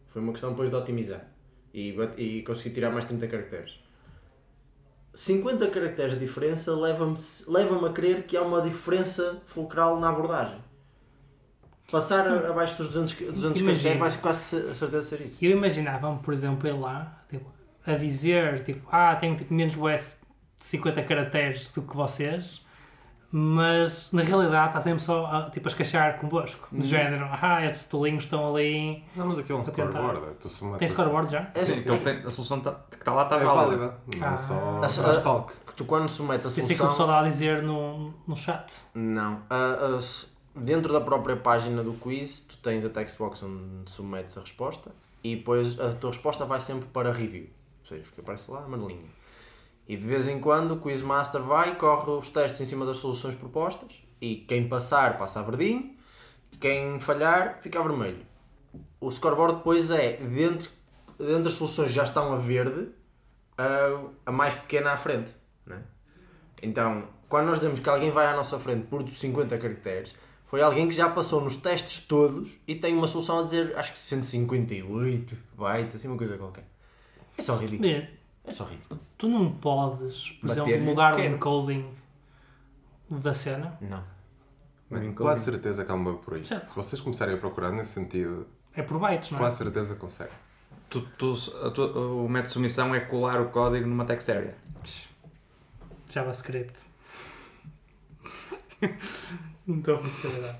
Foi 0.09 0.21
uma 0.21 0.33
questão 0.33 0.51
depois 0.51 0.69
de 0.69 0.77
otimizar 0.77 1.27
e, 1.73 1.95
e 2.17 2.43
consegui 2.43 2.75
tirar 2.75 2.91
mais 2.91 3.05
30 3.07 3.27
caracteres. 3.29 3.81
50 5.15 5.69
caracteres 5.71 6.13
de 6.15 6.21
diferença 6.21 6.75
leva-me 6.75 7.17
leva 7.49 7.87
a 7.89 7.93
crer 7.93 8.25
que 8.27 8.37
há 8.37 8.43
uma 8.43 8.61
diferença 8.63 9.41
fulcral 9.47 9.99
na 9.99 10.09
abordagem. 10.11 10.59
Passar 11.91 12.27
abaixo 12.47 12.77
dos 12.77 12.89
200, 12.89 13.15
200 13.15 13.43
Imagina. 13.43 13.67
caracteres, 13.73 13.99
mais 13.99 14.17
quase 14.17 14.57
a 14.57 14.75
certeza 14.75 15.03
ser 15.03 15.23
isso. 15.23 15.45
Eu 15.45 15.51
imaginava-me, 15.51 16.21
por 16.21 16.33
exemplo, 16.33 16.69
ele 16.69 16.79
lá 16.79 17.25
tipo, 17.29 17.51
a 17.87 17.95
dizer 17.95 18.63
tipo, 18.65 18.87
ah, 18.93 19.15
tenho 19.17 19.37
tipo, 19.37 19.53
menos 19.55 19.77
US 19.77 20.19
de 20.59 20.67
50 20.67 21.03
caracteres 21.03 21.71
do 21.71 21.83
que 21.83 21.97
vocês, 21.97 22.63
mas 23.33 24.11
na 24.13 24.23
realidade 24.23 24.69
está 24.71 24.81
sempre 24.81 25.01
só 25.01 25.25
a, 25.27 25.51
tipo, 25.51 25.69
a 25.69 25.71
escachar 25.71 26.19
convosco. 26.19 26.69
Uhum. 26.73 26.81
Do 26.81 26.85
género, 26.87 27.27
ah, 27.31 27.65
estes 27.65 27.85
tolinhos 27.87 28.25
estão 28.25 28.55
ali. 28.55 29.05
Não, 29.15 29.27
mas 29.29 29.39
aquilo 29.39 29.59
é 29.59 29.61
um 29.61 29.65
scoreboard. 29.65 30.19
é, 30.25 30.31
Tu 30.41 30.49
Tem 30.79 30.89
a- 30.89 30.91
scoreboard 30.91 31.31
já? 31.31 31.51
É 31.55 31.63
Sim, 31.63 31.75
assim, 31.75 31.83
que 31.85 31.89
ele 31.89 31.99
tem, 32.01 32.17
a 32.27 32.31
solução 32.31 32.61
tá- 32.61 32.77
que 32.91 32.97
está 32.97 33.13
lá 33.15 33.23
está 33.23 33.37
É 33.37 33.45
válida. 33.45 33.77
válida. 33.77 33.95
Não 34.17 34.27
Ah. 34.29 34.33
é 34.35 34.37
só 34.89 35.01
A- 35.01 35.05
crosstalk. 35.05 35.53
que 35.67 35.75
tu 35.75 35.85
quando 35.85 36.09
submetes 36.09 36.47
a 36.47 36.49
Pensei 36.49 36.63
que 36.77 36.83
o 36.83 36.87
solução... 36.87 36.89
pessoal 36.89 37.09
estava 37.09 37.27
a 37.27 37.29
dizer 37.29 37.63
no, 37.63 38.13
no 38.27 38.37
chat. 38.37 38.83
Não. 38.95 39.41
A- 39.49 39.95
a 39.95 39.97
s- 39.97 40.27
dentro 40.57 40.93
da 40.93 41.01
própria 41.01 41.37
página 41.37 41.83
do 41.85 41.93
quiz, 41.93 42.41
tu 42.41 42.57
tens 42.59 42.85
a 42.85 42.89
textbox 42.89 43.43
onde 43.45 43.89
submetes 43.91 44.37
a 44.37 44.41
resposta 44.41 44.91
e 45.23 45.37
depois 45.37 45.79
a 45.79 45.93
tua 45.93 46.11
resposta 46.11 46.45
vai 46.45 46.61
sempre 46.61 46.87
para 46.89 47.13
review. 47.13 47.47
Seja, 47.91 48.05
fica 48.05 48.21
aparece 48.21 48.49
lá 48.49 48.65
a 48.65 48.69
manelinha. 48.69 49.11
E 49.89 49.97
de 49.97 50.07
vez 50.07 50.29
em 50.29 50.39
quando 50.39 50.75
o 50.75 50.81
Quizmaster 50.81 51.43
vai, 51.43 51.75
corre 51.75 52.09
os 52.13 52.29
testes 52.31 52.61
em 52.61 52.67
cima 52.67 52.87
das 52.87 52.99
soluções 52.99 53.35
propostas 53.35 54.01
e 54.21 54.37
quem 54.37 54.69
passar 54.69 55.19
passa 55.19 55.41
a 55.41 55.43
verdinho, 55.43 55.97
quem 56.61 57.01
falhar 57.01 57.59
fica 57.61 57.81
a 57.81 57.83
vermelho. 57.83 58.25
O 59.01 59.11
scoreboard 59.11 59.57
depois 59.57 59.91
é, 59.91 60.19
dentro, 60.19 60.71
dentro 61.19 61.43
das 61.43 61.55
soluções 61.55 61.89
que 61.89 61.95
já 61.95 62.05
estão 62.05 62.33
a 62.33 62.37
verde, 62.37 62.91
a, 63.59 64.01
a 64.27 64.31
mais 64.31 64.55
pequena 64.55 64.93
à 64.93 64.97
frente. 64.97 65.35
Né? 65.67 65.83
Então, 66.63 67.03
quando 67.29 67.47
nós 67.47 67.57
dizemos 67.57 67.81
que 67.81 67.89
alguém 67.89 68.13
vai 68.13 68.29
à 68.29 68.37
nossa 68.37 68.57
frente 68.61 68.87
por 68.87 69.09
50 69.09 69.59
caracteres, 69.59 70.15
foi 70.47 70.63
alguém 70.63 70.87
que 70.87 70.95
já 70.95 71.09
passou 71.09 71.41
nos 71.41 71.57
testes 71.57 71.99
todos 71.99 72.53
e 72.69 72.77
tem 72.77 72.95
uma 72.95 73.09
solução 73.09 73.41
a 73.41 73.43
dizer, 73.43 73.77
acho 73.77 73.93
que 73.93 73.99
158 73.99 75.37
bytes, 75.57 75.97
assim 75.97 76.07
uma 76.07 76.17
coisa 76.17 76.39
qualquer. 76.39 76.65
É 77.39 77.43
só 77.43 77.57
ridículo. 77.57 77.81
Bem, 77.89 78.09
É 78.45 78.53
só 78.53 78.65
ridículo. 78.65 79.01
tu 79.19 79.29
não 79.29 79.53
podes, 79.53 80.31
por 80.33 80.49
Bater-lhe 80.49 80.71
exemplo, 80.73 80.87
mudar 80.91 81.17
o 81.17 81.21
encoding 81.21 81.91
da 83.11 83.33
cena. 83.35 83.77
Não. 83.81 84.03
Bem, 84.91 85.13
quase 85.15 85.45
certeza 85.45 85.85
que 85.85 85.93
há 85.93 85.95
um 85.95 86.03
bug 86.03 86.25
por 86.25 86.35
aí. 86.35 86.45
Certo. 86.45 86.69
Se 86.69 86.75
vocês 86.75 87.01
começarem 87.01 87.35
a 87.35 87.39
procurar 87.39 87.71
nesse 87.71 87.93
sentido, 87.93 88.47
É 88.75 88.83
por 88.83 88.99
bytes, 88.99 89.31
não 89.31 89.39
é? 89.39 89.43
quase 89.43 89.59
certeza 89.59 89.95
que 89.95 90.01
conseguem. 90.01 90.33
Tu, 90.89 91.01
tu, 91.17 91.35
a 91.65 91.71
tua- 91.71 91.93
o 91.97 92.29
método 92.29 92.49
de 92.49 92.53
submissão 92.53 92.93
é 92.95 92.99
colar 93.01 93.41
o 93.41 93.51
código 93.51 93.87
numa 93.87 94.05
text 94.05 94.29
area. 94.29 94.57
JavaScript. 96.13 96.81
não 99.67 99.79
estou 99.79 99.97
a 99.97 99.99
perceber. 99.99 100.57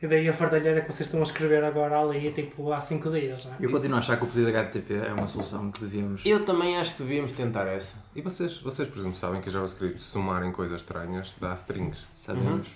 E 0.00 0.06
daí 0.06 0.28
a 0.28 0.32
fardalheira 0.32 0.82
que 0.82 0.92
vocês 0.92 1.06
estão 1.06 1.20
a 1.20 1.22
escrever 1.22 1.64
agora 1.64 1.98
ali, 1.98 2.30
tipo, 2.30 2.70
há 2.70 2.80
5 2.80 3.10
dias, 3.10 3.44
não 3.46 3.52
é? 3.52 3.56
Eu 3.60 3.70
continuo 3.70 3.96
a 3.96 4.00
achar 4.00 4.18
que 4.18 4.24
o 4.24 4.26
pedido 4.26 4.48
HTTP 4.50 4.94
é 4.94 5.12
uma 5.12 5.26
solução 5.26 5.70
que 5.70 5.80
devíamos. 5.80 6.20
Eu 6.26 6.44
também 6.44 6.76
acho 6.76 6.94
que 6.96 7.02
devíamos 7.02 7.32
tentar 7.32 7.66
essa. 7.66 7.94
E 8.14 8.20
vocês, 8.20 8.58
vocês, 8.60 8.86
por 8.88 8.98
exemplo, 8.98 9.16
sabem 9.16 9.40
que 9.40 9.48
a 9.48 9.52
JavaScript, 9.52 9.98
somarem 10.02 10.52
coisas 10.52 10.82
estranhas, 10.82 11.34
dá 11.40 11.54
strings. 11.54 12.06
Sabemos. 12.18 12.68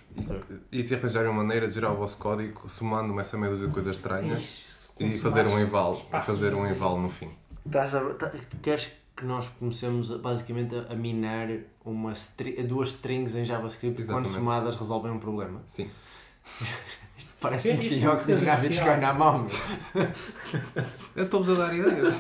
E 0.73 0.83
te 0.83 0.95
arranjarem 0.95 1.31
uma 1.31 1.43
maneira 1.43 1.69
de 1.69 1.75
gerar 1.75 1.93
o 1.93 1.97
vosso 1.97 2.17
código 2.17 2.69
somando 2.71 3.19
essa 3.21 3.37
meia 3.37 3.51
dúzia 3.53 3.67
de 3.69 3.73
coisas 3.75 3.97
estranhas 3.97 4.41
Ixi, 4.99 5.17
e 5.17 5.19
fazer 5.19 5.47
um 5.47 5.59
eval. 5.59 6.01
E 6.09 6.21
fazer 6.23 6.55
um 6.55 6.67
eval 6.67 6.99
no 6.99 7.11
fim. 7.11 7.31
Estás 7.67 7.95
a- 7.95 8.15
tá- 8.15 8.33
queres 8.63 8.91
que 9.15 9.27
nós 9.27 9.47
comecemos 9.59 10.11
basicamente 10.23 10.75
a, 10.89 10.95
minar 10.95 11.49
uma 11.85 12.13
stri- 12.13 12.63
duas 12.63 12.89
strings 12.91 13.35
em 13.35 13.45
JavaScript 13.45 14.01
que 14.01 14.09
quando 14.09 14.25
Exatamente. 14.25 14.31
somadas 14.35 14.77
resolvem 14.77 15.13
um 15.13 15.19
problema? 15.19 15.61
Sim. 15.67 15.91
Parece 17.41 17.71
é 17.71 17.75
os 17.75 18.41
gráficos 18.43 18.65
essencial. 18.77 18.95
que 18.95 19.01
na 19.01 19.15
mão. 19.15 19.47
meu. 19.95 20.09
Eu 21.17 21.25
estou-vos 21.25 21.51
a 21.51 21.55
dar 21.67 21.75
ideias. 21.75 22.15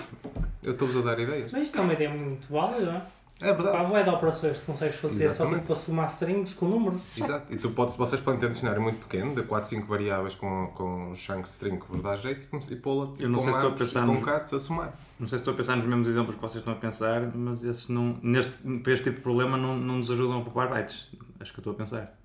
Eu 0.62 0.72
estou-vos 0.72 0.96
a 0.96 1.00
dar 1.02 1.18
ideias. 1.18 1.52
Mas 1.52 1.62
isto 1.64 1.78
é 1.78 1.80
uma 1.82 1.92
ideia 1.92 2.10
muito 2.10 2.50
válida, 2.52 2.86
não 2.86 2.94
é? 2.98 3.02
É 3.42 3.54
verdade. 3.54 3.86
bué 3.88 4.02
de 4.02 4.10
operações 4.10 4.58
que 4.58 4.66
consegues 4.66 4.96
fazer 4.96 5.16
só 5.30 5.44
Exatamente. 5.44 5.54
tipo 5.60 5.66
para 5.68 5.76
somar 5.76 6.06
strings 6.08 6.52
com 6.52 6.66
números. 6.68 7.16
Exato. 7.16 7.50
E 7.50 7.56
tu 7.56 7.70
podes, 7.70 7.94
vocês 7.96 8.20
podem 8.20 8.38
ter 8.38 8.46
um 8.48 8.50
dicionário 8.50 8.82
muito 8.82 8.98
pequeno, 8.98 9.34
de 9.34 9.42
4, 9.44 9.66
5 9.66 9.86
variáveis 9.86 10.34
com, 10.34 10.66
com 10.74 11.14
chunk 11.14 11.48
string 11.48 11.78
que 11.78 11.86
vos 11.88 12.02
dá 12.02 12.16
jeito 12.16 12.44
e 12.54 12.72
e 12.74 12.76
pô-la 12.76 13.14
Eu 13.18 13.30
não 13.30 13.38
com 13.38 13.44
sei 13.44 13.52
se 13.54 13.58
estou 13.58 13.68
a 13.68 13.70
maps 13.70 13.82
pensar 13.86 14.02
e 14.02 14.06
com 14.06 14.12
nos- 14.12 14.24
cats 14.26 14.52
a 14.52 14.58
somar. 14.60 14.92
Não 15.18 15.26
sei 15.26 15.38
se 15.38 15.42
estou 15.42 15.54
a 15.54 15.56
pensar 15.56 15.76
nos 15.76 15.86
mesmos 15.86 16.08
exemplos 16.08 16.34
que 16.34 16.42
vocês 16.42 16.56
estão 16.60 16.74
a 16.74 16.76
pensar, 16.76 17.34
mas 17.34 17.64
esses 17.64 17.88
não, 17.88 18.18
neste, 18.22 18.52
para 18.82 18.92
este 18.92 19.04
tipo 19.04 19.16
de 19.16 19.22
problema 19.22 19.56
não, 19.56 19.74
não 19.74 19.96
nos 19.98 20.10
ajudam 20.10 20.40
a 20.40 20.42
poupar 20.42 20.68
bytes. 20.68 21.08
Acho 21.40 21.50
que 21.54 21.60
eu 21.60 21.62
estou 21.62 21.72
a 21.72 21.76
pensar. 21.76 22.19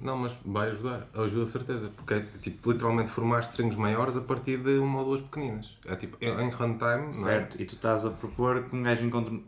Não, 0.00 0.16
mas 0.16 0.38
vai 0.44 0.70
ajudar. 0.70 1.08
Ajuda 1.14 1.46
certeza. 1.46 1.90
Porque 1.96 2.14
é 2.14 2.20
tipo 2.40 2.72
literalmente 2.72 3.10
formar 3.10 3.40
strings 3.40 3.76
maiores 3.76 4.16
a 4.16 4.20
partir 4.20 4.58
de 4.58 4.78
uma 4.78 5.00
ou 5.00 5.04
duas 5.06 5.20
pequeninas. 5.20 5.76
É 5.86 5.96
tipo 5.96 6.16
em 6.20 6.50
runtime, 6.50 7.10
é? 7.10 7.12
Certo? 7.12 7.60
E 7.60 7.64
tu 7.64 7.74
estás 7.74 8.04
a 8.04 8.10
propor 8.10 8.64
que 8.64 8.76
um 8.76 8.82
gajo 8.82 9.04
encontre 9.04 9.44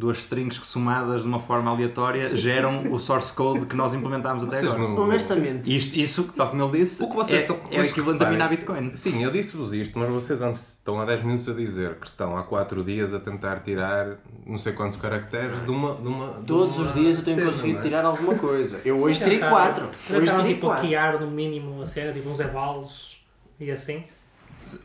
duas 0.00 0.18
strings 0.18 0.58
que 0.58 0.66
somadas 0.66 1.22
de 1.22 1.28
uma 1.28 1.38
forma 1.38 1.70
aleatória 1.70 2.34
geram 2.34 2.90
o 2.92 2.98
source 2.98 3.32
code 3.32 3.66
que 3.66 3.76
nós 3.76 3.94
implementámos 3.94 4.44
até 4.44 4.56
Vocês 4.58 4.74
agora. 4.74 4.88
não- 4.90 5.02
Honestamente, 5.04 5.76
Isto, 5.76 5.96
isso, 5.98 6.24
tal 6.36 6.48
como 6.50 6.62
ele 6.64 6.78
disse, 6.80 7.02
O 7.02 7.08
que 7.10 7.14
vocês 7.16 7.38
é, 7.40 7.42
estão- 7.42 7.60
é 7.70 7.80
equivalente 7.82 8.24
a 8.24 8.30
minar 8.30 8.48
Bitcoin. 8.48 8.92
Sim, 8.94 9.22
eu 9.22 9.30
disse-vos 9.30 9.72
isto, 9.74 9.98
mas 9.98 10.08
vocês 10.08 10.40
antes 10.42 10.62
estão 10.62 11.00
há 11.00 11.04
10 11.04 11.22
minutos 11.22 11.48
a 11.48 11.52
dizer 11.52 11.94
que 11.96 12.06
estão 12.06 12.36
há 12.36 12.42
4 12.42 12.82
dias 12.82 13.12
a 13.12 13.20
tentar 13.20 13.60
tirar 13.60 14.16
não 14.46 14.58
sei 14.58 14.72
quantos 14.72 14.96
caracteres 14.96 15.64
de 15.64 15.70
uma. 15.70 15.94
De 15.94 16.08
uma 16.08 16.32
de 16.40 16.46
todos 16.46 16.76
uma 16.78 16.88
os 16.88 16.94
dias 16.94 17.18
eu 17.18 17.24
tenho 17.24 17.36
cena, 17.36 17.52
conseguido 17.52 17.78
é? 17.78 17.82
tirar 17.82 18.04
alguma 18.04 18.34
coisa. 18.36 18.80
Eu 18.84 18.98
hoje 19.00 19.18
tirei 19.20 19.34
tentaram- 19.38 19.54
4. 19.56 19.84
já 19.84 20.16
Hoje 20.16 20.20
tentaram, 20.26 20.38
tirei 20.40 20.54
tipo, 20.54 20.66
4. 20.66 20.82
hackear 20.82 21.20
no 21.20 21.30
mínimo 21.30 21.82
a 21.82 21.86
cena, 21.86 22.12
tipo 22.12 22.28
uns 22.30 22.40
evals 22.40 23.16
e 23.60 23.70
assim. 23.70 24.02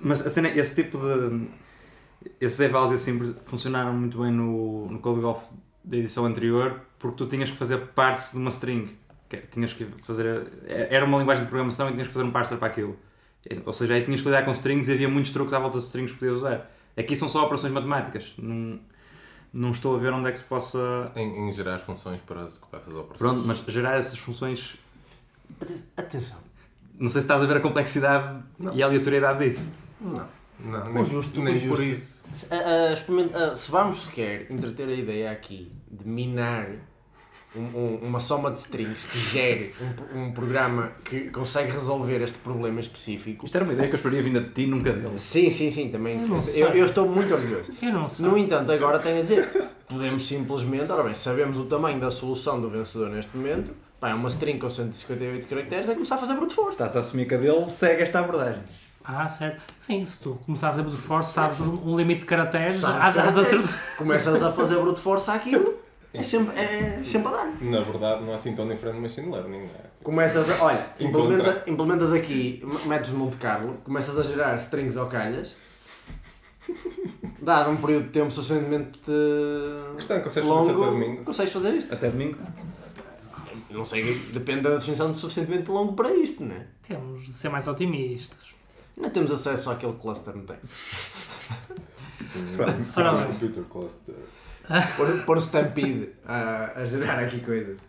Mas 0.01 0.25
a 0.25 0.29
cena, 0.29 0.49
esse 0.49 0.75
tipo 0.75 0.97
de. 0.97 1.47
Esses 2.39 2.59
evals 2.59 2.91
e 2.91 2.95
assim 2.95 3.33
funcionaram 3.43 3.93
muito 3.93 4.21
bem 4.21 4.31
no, 4.31 4.87
no 4.89 4.99
Code 4.99 5.19
Golf 5.19 5.51
da 5.83 5.97
edição 5.97 6.25
anterior 6.25 6.81
porque 6.97 7.17
tu 7.17 7.27
tinhas 7.27 7.49
que 7.49 7.57
fazer 7.57 7.77
parse 7.89 8.33
de 8.33 8.37
uma 8.37 8.49
string. 8.49 8.95
Que 9.29 9.37
é, 9.37 9.39
Tinhas 9.41 9.73
que 9.73 9.85
fazer. 10.03 10.47
Era 10.67 11.05
uma 11.05 11.17
linguagem 11.17 11.43
de 11.43 11.49
programação 11.49 11.87
e 11.89 11.91
tinhas 11.91 12.07
que 12.07 12.13
fazer 12.13 12.25
um 12.25 12.31
parser 12.31 12.57
para 12.57 12.67
aquilo. 12.67 12.97
Ou 13.65 13.73
seja, 13.73 13.93
aí 13.93 14.03
tinhas 14.03 14.21
que 14.21 14.27
lidar 14.27 14.43
com 14.43 14.51
strings 14.51 14.87
e 14.87 14.93
havia 14.93 15.07
muitos 15.07 15.31
truques 15.31 15.53
à 15.53 15.59
volta 15.59 15.77
de 15.77 15.83
strings 15.83 16.11
que 16.11 16.17
podias 16.17 16.37
usar. 16.37 16.71
Aqui 16.97 17.15
são 17.15 17.29
só 17.29 17.43
operações 17.43 17.71
matemáticas. 17.71 18.33
Não, 18.37 18.79
não 19.53 19.71
estou 19.71 19.95
a 19.95 19.99
ver 19.99 20.11
onde 20.13 20.27
é 20.27 20.31
que 20.31 20.39
se 20.39 20.43
possa. 20.43 21.11
Em, 21.15 21.47
em 21.47 21.51
gerar 21.51 21.75
as 21.75 21.81
funções 21.81 22.21
para 22.21 22.43
executar 22.43 22.81
essas 22.81 22.93
operações. 22.93 23.19
Pronto, 23.19 23.47
mas 23.47 23.63
gerar 23.67 23.97
essas 23.97 24.17
funções. 24.17 24.77
Atenção. 25.95 26.37
Não 26.97 27.09
sei 27.09 27.21
se 27.21 27.25
estás 27.25 27.43
a 27.43 27.45
ver 27.45 27.57
a 27.57 27.59
complexidade 27.59 28.43
e 28.73 28.81
a 28.81 28.85
aleatoriedade 28.85 29.45
disso. 29.45 29.71
Não, 29.99 30.27
não 30.59 30.89
O 30.89 30.93
nem, 30.93 31.03
justo, 31.03 31.41
nem 31.41 31.53
o 31.53 31.57
justo. 31.57 31.69
por 31.75 31.83
isso. 31.83 32.23
Se, 32.31 32.47
a- 32.53 32.93
a 33.51 33.55
se 33.55 33.71
vamos 33.71 34.03
sequer 34.05 34.51
entreter 34.51 34.87
a 34.87 34.93
ideia 34.93 35.31
aqui 35.31 35.71
de 35.91 36.07
minar 36.07 36.67
um- 37.55 37.59
um- 37.61 37.95
uma 38.03 38.19
soma 38.19 38.51
de 38.51 38.59
strings 38.59 39.05
que 39.05 39.17
gere 39.17 39.73
um, 40.13 40.23
um 40.23 40.31
programa 40.33 40.91
que 41.05 41.29
consegue 41.29 41.71
resolver 41.71 42.21
este 42.21 42.37
problema 42.39 42.81
específico. 42.81 43.45
Isto 43.45 43.55
era 43.55 43.63
uma 43.63 43.71
ideia 43.73 43.87
que 43.87 43.93
eu 43.93 43.97
esperaria 43.97 44.23
vinda 44.23 44.41
de 44.41 44.49
ti, 44.49 44.65
nunca 44.67 44.91
dele. 44.91 45.17
Sim, 45.17 45.49
sim, 45.49 45.71
sim, 45.71 45.89
também. 45.89 46.19
Eu. 46.27 46.39
Eu, 46.67 46.67
eu 46.75 46.85
estou 46.85 47.07
muito 47.07 47.33
orgulhoso. 47.33 47.71
Eu 47.81 47.93
não 47.93 48.09
sei. 48.09 48.25
No 48.25 48.37
entanto, 48.37 48.69
agora 48.73 48.99
tenho 48.99 49.19
a 49.19 49.21
dizer, 49.21 49.47
podemos 49.87 50.27
simplesmente, 50.27 50.91
ora 50.91 51.03
bem, 51.03 51.15
sabemos 51.15 51.57
o 51.57 51.65
tamanho 51.65 51.97
da 51.99 52.11
solução 52.11 52.59
do 52.59 52.69
vencedor 52.69 53.09
neste 53.09 53.37
momento, 53.37 53.71
pá, 54.01 54.09
é 54.09 54.13
uma 54.13 54.27
string 54.27 54.59
com 54.59 54.69
158 54.69 55.47
caracteres, 55.47 55.87
é 55.87 55.93
começar 55.93 56.15
a 56.15 56.17
fazer 56.17 56.33
brute 56.33 56.53
force. 56.53 56.71
Estás 56.71 56.97
a 56.97 56.99
assumir 56.99 57.25
que 57.25 57.35
a 57.35 57.37
dele 57.37 57.69
segue 57.69 58.01
esta 58.03 58.19
abordagem. 58.19 58.63
Ah, 59.07 59.29
certo. 59.29 59.73
Sim, 59.85 60.03
se 60.03 60.19
tu 60.19 60.35
começar 60.45 60.69
a 60.69 60.71
fazer 60.71 60.83
brute 60.83 60.97
force, 60.97 61.31
sabes 61.33 61.59
um 61.61 61.91
um 61.91 61.97
limite 61.97 62.21
de 62.21 62.25
caracteres, 62.25 62.77
Sabes 62.81 63.01
há, 63.01 63.05
há 63.07 63.09
de 63.11 63.15
caracteres. 63.17 63.63
acertar. 63.65 63.95
Começas 63.97 64.43
a 64.43 64.51
fazer 64.51 64.79
brute 64.79 64.99
force 64.99 65.29
àquilo 65.29 65.75
É 66.13 66.23
sempre, 66.23 66.57
é 66.59 66.99
sempre 67.03 67.27
a 67.27 67.31
dar. 67.31 67.47
Na 67.61 67.81
verdade, 67.81 68.23
não 68.23 68.31
é 68.31 68.35
assim 68.35 68.55
tão 68.55 68.67
diferente 68.67 68.95
do 68.95 69.01
machine 69.01 69.31
learning, 69.31 69.59
não 69.59 69.65
é? 69.75 69.85
Começas 70.03 70.49
a, 70.49 70.63
olha, 70.63 70.87
Encontra. 70.99 71.33
implementa, 71.35 71.63
implementas 71.69 72.13
aqui 72.13 72.63
métodos 72.85 73.11
de 73.11 73.15
Monte 73.17 73.37
Carlo, 73.37 73.77
começas 73.83 74.17
a 74.17 74.23
gerar 74.23 74.55
strings 74.55 74.97
ou 74.97 75.07
calhas, 75.07 75.55
dado 77.41 77.69
um 77.71 77.75
período 77.77 78.05
de 78.05 78.09
tempo 78.09 78.31
suficientemente 78.31 78.99
questão 79.95 80.17
é 80.17 80.19
consegues 80.21 80.23
fazer 80.23 80.41
longo, 80.41 80.83
até 80.83 80.91
domingo. 80.91 81.23
consegues 81.25 81.53
fazer 81.53 81.73
isto. 81.75 81.93
Até 81.93 82.09
domingo. 82.09 82.37
Não 83.69 83.83
sei, 83.83 84.03
depende 84.31 84.61
da 84.61 84.75
definição 84.75 85.11
de 85.11 85.17
suficientemente 85.17 85.69
longo 85.69 85.93
para 85.93 86.13
isto, 86.13 86.43
não 86.43 86.55
é? 86.55 86.65
Temos 86.81 87.25
de 87.25 87.33
ser 87.33 87.49
mais 87.49 87.67
otimistas. 87.67 88.54
Não 88.97 89.09
temos 89.09 89.31
acesso 89.31 89.69
àquele 89.69 89.93
cluster 89.93 90.35
no 90.35 90.43
Texas. 90.43 90.69
Ora 92.97 93.13
bem. 93.13 93.27
Computer 93.27 93.63
cluster. 93.63 94.15
Pôr, 94.97 95.23
pôr 95.25 95.37
o 95.37 95.39
Stampede 95.39 96.09
a, 96.25 96.71
a 96.79 96.85
gerar 96.85 97.19
aqui 97.19 97.39
coisas. 97.39 97.79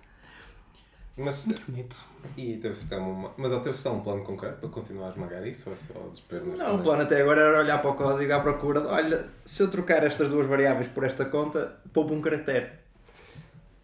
Mas, 1.17 1.47
Muito 1.47 1.63
bonito. 1.71 2.05
e 2.37 2.59
teve 2.59 2.75
sistema 2.75 3.07
uma... 3.07 3.33
Mas 3.39 3.51
teve 3.63 3.73
só 3.73 3.95
um 3.95 4.01
plano 4.01 4.23
concreto 4.23 4.59
para 4.59 4.69
continuar 4.69 5.07
a 5.07 5.11
esmagar 5.13 5.47
isso 5.47 5.71
ou 5.71 5.73
é 5.73 5.77
só 5.77 5.95
desespero 6.11 6.55
Não, 6.55 6.77
o 6.77 6.83
plano 6.83 7.03
até 7.03 7.23
agora 7.23 7.41
era 7.41 7.59
olhar 7.61 7.81
para 7.81 7.91
o 7.91 7.95
código 7.95 8.31
à 8.35 8.41
procura 8.41 8.83
de, 8.83 8.87
olha, 8.89 9.27
se 9.43 9.63
eu 9.63 9.71
trocar 9.71 10.05
estas 10.05 10.29
duas 10.29 10.47
variáveis 10.47 10.89
por 10.89 11.05
esta 11.05 11.25
conta, 11.25 11.81
poupo 11.91 12.13
um 12.13 12.21
caractere. 12.21 12.69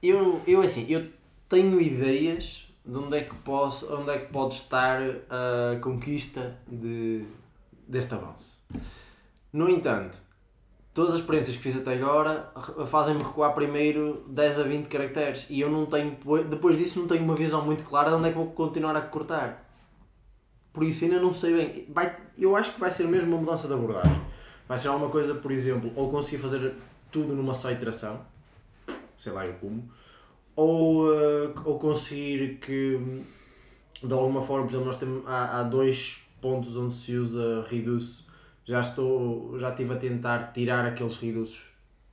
Eu, 0.03 0.43
eu 0.47 0.61
assim, 0.61 0.85
eu 0.91 1.09
tenho 1.49 1.81
ideias 1.81 2.62
de 2.85 2.99
onde 2.99 3.17
é 3.17 3.21
que 3.23 3.35
posso, 3.37 3.93
onde 3.95 4.11
é 4.11 4.19
que 4.19 4.33
pode 4.33 4.55
estar 4.55 5.01
a 5.31 5.79
conquista 5.81 6.57
de, 6.67 7.25
deste 7.87 8.13
avanço. 8.15 8.59
No 9.53 9.69
entanto, 9.69 10.19
todas 10.93 11.15
as 11.15 11.21
experiências 11.21 11.57
que 11.57 11.63
fiz 11.63 11.77
até 11.77 11.95
agora 11.95 12.51
fazem-me 12.87 13.23
recuar 13.23 13.55
primeiro 13.55 14.25
10 14.29 14.61
a 14.61 14.63
20 14.65 14.87
caracteres 14.89 15.47
e 15.49 15.61
eu 15.61 15.71
não 15.71 15.87
tenho, 15.87 16.17
depois 16.49 16.77
disso 16.77 16.99
não 16.99 17.07
tenho 17.07 17.23
uma 17.23 17.37
visão 17.37 17.65
muito 17.65 17.85
clara 17.85 18.11
de 18.11 18.17
onde 18.17 18.29
é 18.29 18.33
que 18.33 18.39
vou 18.39 18.51
continuar 18.51 18.97
a 18.97 19.01
cortar. 19.01 19.69
Por 20.73 20.83
isso 20.85 21.05
ainda 21.05 21.21
não 21.21 21.35
sei 21.35 21.55
bem. 21.55 21.87
Vai, 21.91 22.17
eu 22.39 22.57
acho 22.57 22.73
que 22.73 22.81
vai 22.81 22.91
ser 22.91 23.07
mesmo 23.07 23.29
uma 23.33 23.41
mudança 23.43 23.69
de 23.69 23.75
abordagem. 23.75 24.21
Vai 24.67 24.79
ser 24.79 24.89
alguma 24.89 25.11
coisa, 25.11 25.35
por 25.35 25.53
exemplo, 25.53 25.93
ou 25.95 26.11
conseguir 26.11 26.39
fazer 26.39 26.75
tudo 27.11 27.35
numa 27.35 27.53
só 27.53 27.71
iteração, 27.71 28.21
sei 29.17 29.33
lá 29.33 29.45
eu 29.45 29.53
como, 29.55 29.87
ou, 30.57 31.13
eh, 31.15 31.53
ou 31.65 31.79
conseguir 31.79 32.59
que 32.59 32.99
de 34.03 34.13
alguma 34.13 34.43
forma, 34.43 34.65
por 34.65 34.71
exemplo, 34.71 34.87
nós 34.87 34.97
temos, 34.97 35.23
há, 35.27 35.61
há 35.61 35.63
dois 35.63 36.23
pontos 36.41 36.77
onde 36.77 36.95
se 36.95 37.15
usa 37.15 37.65
reduce. 37.69 38.25
Já 38.65 38.81
estou, 38.81 39.59
já 39.59 39.71
estive 39.71 39.95
a 39.95 39.97
tentar 39.97 40.53
tirar 40.53 40.85
aqueles 40.85 41.17
reduces, 41.17 41.63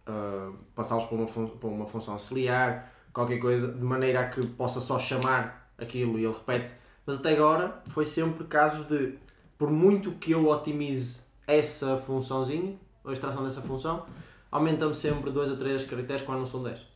ah, 0.05 0.51
passá-los 0.75 1.05
para 1.05 1.15
uma, 1.15 1.27
para 1.27 1.69
uma 1.69 1.85
função 1.85 2.13
auxiliar, 2.15 2.91
qualquer 3.13 3.37
coisa, 3.37 3.67
de 3.67 3.83
maneira 3.83 4.21
a 4.21 4.29
que 4.29 4.45
possa 4.47 4.81
só 4.81 4.97
chamar 4.97 5.71
aquilo 5.77 6.17
e 6.17 6.25
ele 6.25 6.33
repete. 6.33 6.73
Mas 7.05 7.17
até 7.17 7.33
agora 7.33 7.81
foi 7.87 8.05
sempre 8.05 8.43
casos 8.45 8.87
de, 8.87 9.15
por 9.57 9.69
muito 9.69 10.11
que 10.13 10.31
eu 10.31 10.47
otimize 10.47 11.17
essa 11.45 11.97
funçãozinha, 11.97 12.75
a 13.03 13.11
extração 13.11 13.43
dessa 13.43 13.61
função, 13.61 14.05
aumenta-me 14.51 14.93
sempre 14.93 15.31
2 15.31 15.51
a 15.51 15.55
3 15.55 15.83
caracteres 15.85 16.21
quando 16.21 16.39
não 16.39 16.45
são 16.45 16.61
10. 16.63 16.88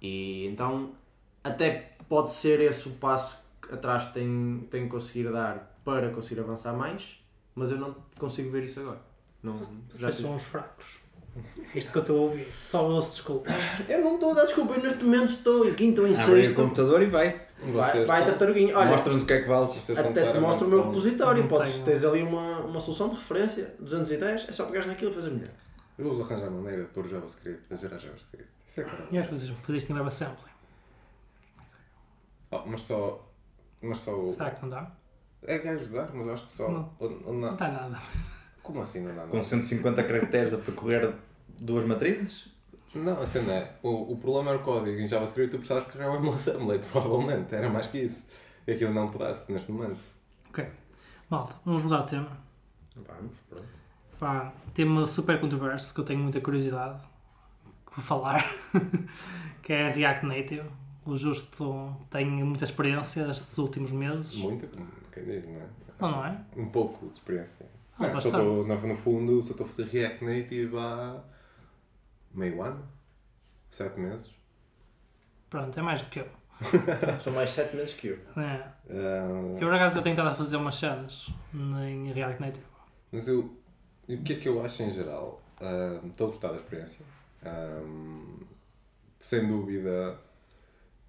E 0.00 0.46
então, 0.46 0.92
até 1.44 1.92
pode 2.08 2.30
ser 2.32 2.60
esse 2.60 2.88
o 2.88 2.92
passo 2.92 3.38
que 3.62 3.74
atrás 3.74 4.06
tem, 4.06 4.66
tem 4.70 4.84
que 4.84 4.88
conseguir 4.90 5.30
dar 5.30 5.78
para 5.84 6.10
conseguir 6.10 6.40
avançar 6.40 6.72
mais, 6.72 7.18
mas 7.54 7.70
eu 7.70 7.78
não 7.78 7.94
consigo 8.18 8.50
ver 8.50 8.64
isso 8.64 8.80
agora. 8.80 9.00
Não, 9.42 9.58
já 9.94 10.08
Vocês 10.10 10.16
são 10.16 10.34
uns 10.34 10.44
fracos. 10.44 11.00
Isto 11.74 11.92
que 11.92 11.98
eu 11.98 12.02
estou 12.02 12.18
a 12.18 12.20
ouvir. 12.22 12.48
Só 12.64 12.86
ouço 12.88 13.12
desculpa. 13.12 13.50
Eu 13.88 14.00
não 14.02 14.14
estou 14.14 14.32
a 14.32 14.34
dar 14.34 14.44
desculpa, 14.46 14.74
eu 14.74 14.82
neste 14.82 15.04
momento 15.04 15.30
estou 15.30 15.66
em 15.68 15.74
quinto 15.74 16.02
ou 16.02 16.08
em 16.08 16.10
Abre 16.12 16.24
aí 16.34 16.40
o 16.40 16.44
sexto. 16.44 16.56
computador 16.56 17.02
e 17.02 17.06
vai. 17.06 17.28
Vai, 17.62 17.72
Vocês 17.92 18.06
vai 18.06 18.18
estão- 18.20 18.24
tartaruguinho. 18.32 18.76
Olha, 18.76 18.90
Mostra-nos 18.90 19.22
o 19.22 19.26
que 19.26 19.32
é 19.34 19.42
que 19.42 19.48
vales. 19.48 19.70
vocês 19.70 19.96
até 19.98 20.32
te 20.32 20.38
mostro 20.38 20.66
o 20.66 20.70
meu 20.70 20.82
repositório. 20.82 21.42
Não 21.42 21.48
Podes, 21.48 21.72
tenho. 21.72 21.84
tens 21.84 22.04
ali 22.04 22.22
uma, 22.22 22.58
uma 22.60 22.80
solução 22.80 23.08
de 23.10 23.14
referência, 23.16 23.74
210, 23.78 24.48
é 24.48 24.52
só 24.52 24.64
pegares 24.64 24.88
naquilo 24.88 25.10
e 25.12 25.14
fazer 25.14 25.30
melhor. 25.30 25.50
Eu 26.00 26.10
uso 26.10 26.22
arranjar 26.22 26.50
maneira 26.50 26.82
de 26.84 26.88
pôr 26.88 27.06
JavaScript, 27.06 27.62
de 27.68 27.76
gerar 27.76 27.98
JavaScript. 27.98 28.48
Isso 28.66 28.80
é 28.80 28.84
caro. 28.84 29.04
E 29.10 29.18
às 29.18 29.26
vezes 29.26 29.50
fazer 29.50 29.76
isto 29.78 29.92
em 29.92 29.96
WebAssembly. 29.96 30.50
Oh, 32.50 32.62
mas 32.66 32.80
só. 32.82 33.28
Mas 33.82 33.98
só. 33.98 34.12
o- 34.18 34.32
Será 34.32 34.50
que 34.50 34.62
não 34.62 34.70
dá? 34.70 34.90
É 35.42 35.58
que 35.58 35.68
ajudar, 35.68 36.10
mas 36.14 36.28
acho 36.28 36.46
que 36.46 36.52
só. 36.52 36.68
Não. 36.70 36.92
Não 37.00 37.32
não. 37.34 37.52
está 37.52 37.68
nada. 37.68 37.98
Como 38.62 38.80
assim 38.82 39.00
não 39.00 39.08
dá 39.08 39.14
nada? 39.22 39.28
Com 39.28 39.42
150 39.42 40.02
caracteres 40.04 40.52
a 40.54 40.58
percorrer 40.58 41.14
duas 41.58 41.84
matrizes? 41.84 42.48
Não, 42.94 43.20
a 43.20 43.26
cena 43.26 43.52
é. 43.52 43.76
O, 43.82 44.12
o 44.12 44.16
problema 44.16 44.50
era 44.52 44.58
o 44.60 44.62
código. 44.64 44.98
Em 44.98 45.06
JavaScript 45.06 45.50
tu 45.52 45.58
precisavas 45.58 45.84
carregar 45.92 46.20
o 46.22 46.32
assembly, 46.32 46.78
provavelmente. 46.90 47.54
Era 47.54 47.68
mais 47.70 47.86
que 47.86 47.98
isso. 47.98 48.26
E 48.66 48.72
aquilo 48.72 48.92
não 48.92 49.10
pedaço 49.10 49.52
neste 49.52 49.70
momento. 49.70 49.98
Ok. 50.48 50.66
Malta, 51.28 51.54
vamos 51.64 51.84
mudar 51.84 52.02
de 52.02 52.10
tema. 52.10 52.36
Vamos, 52.96 53.36
pronto. 53.48 53.68
Pá, 54.20 54.52
tema 54.74 55.06
super 55.06 55.40
controverso 55.40 55.94
que 55.94 56.00
eu 56.00 56.04
tenho 56.04 56.20
muita 56.20 56.40
curiosidade 56.42 57.00
de 57.96 58.02
falar. 58.02 58.44
que 59.62 59.72
é 59.72 59.88
React 59.88 60.26
Native. 60.26 60.70
O 61.06 61.16
Justo 61.16 61.96
tem 62.10 62.26
muita 62.26 62.64
experiência 62.64 63.30
estes 63.30 63.56
últimos 63.56 63.90
meses. 63.90 64.34
Muito, 64.34 64.68
quem 65.10 65.24
diz, 65.24 65.44
não 65.46 65.56
é? 65.56 65.66
Não, 65.98 66.10
não 66.10 66.26
é? 66.26 66.38
Um 66.54 66.68
pouco 66.68 67.06
de 67.06 67.12
experiência. 67.14 67.66
Ah, 67.98 68.08
não, 68.08 68.16
só 68.18 68.28
estou, 68.28 68.66
no, 68.66 68.88
no 68.88 68.94
fundo, 68.94 69.42
só 69.42 69.52
estou 69.52 69.64
a 69.64 69.68
fazer 69.68 69.84
React 69.86 70.24
Native 70.24 70.76
há 70.76 71.20
meio 72.34 72.62
ano, 72.62 72.86
sete 73.70 73.98
meses. 73.98 74.30
Pronto, 75.48 75.78
é 75.78 75.82
mais 75.82 76.02
do 76.02 76.10
que 76.10 76.20
eu. 76.20 76.28
São 77.20 77.32
mais 77.32 77.50
7 77.50 77.74
meses 77.74 77.94
que 77.94 78.08
eu. 78.08 78.18
É. 78.36 78.62
Ah, 78.90 79.56
Eu, 79.58 79.66
por 79.66 79.74
acaso, 79.74 79.98
eu 79.98 80.02
tenho 80.02 80.12
estado 80.12 80.28
a 80.28 80.34
fazer 80.34 80.56
umas 80.56 80.74
cenas 80.74 81.30
em 81.54 82.12
React 82.12 82.40
Native. 82.40 82.66
Mas 83.10 83.26
eu, 83.26 83.56
e 84.10 84.16
o 84.16 84.22
que 84.24 84.32
é 84.32 84.36
que 84.36 84.48
eu 84.48 84.60
acho 84.60 84.82
em 84.82 84.90
geral? 84.90 85.40
Ah, 85.60 86.00
Estou 86.04 86.26
a 86.26 86.30
gostar 86.30 86.48
da 86.48 86.56
experiência. 86.56 87.06
Ah, 87.44 87.80
sem 89.20 89.46
dúvida 89.46 90.18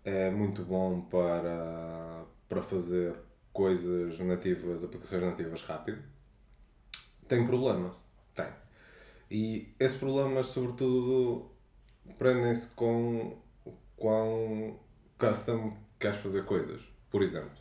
é 0.05 0.29
muito 0.29 0.63
bom 0.63 1.01
para, 1.01 2.23
para 2.47 2.61
fazer 2.61 3.15
coisas 3.51 4.19
nativas, 4.19 4.83
aplicações 4.83 5.23
nativas 5.23 5.63
rápido. 5.63 5.99
Tem 7.27 7.43
problema? 7.43 7.95
Tem. 8.35 8.49
E 9.31 9.73
esses 9.79 9.97
problemas, 9.97 10.45
sobretudo, 10.47 11.49
prendem-se 12.19 12.69
com 12.75 13.35
quão 13.97 14.79
custom 15.17 15.75
queres 15.99 16.17
fazer 16.17 16.45
coisas. 16.45 16.87
Por 17.09 17.23
exemplo, 17.23 17.57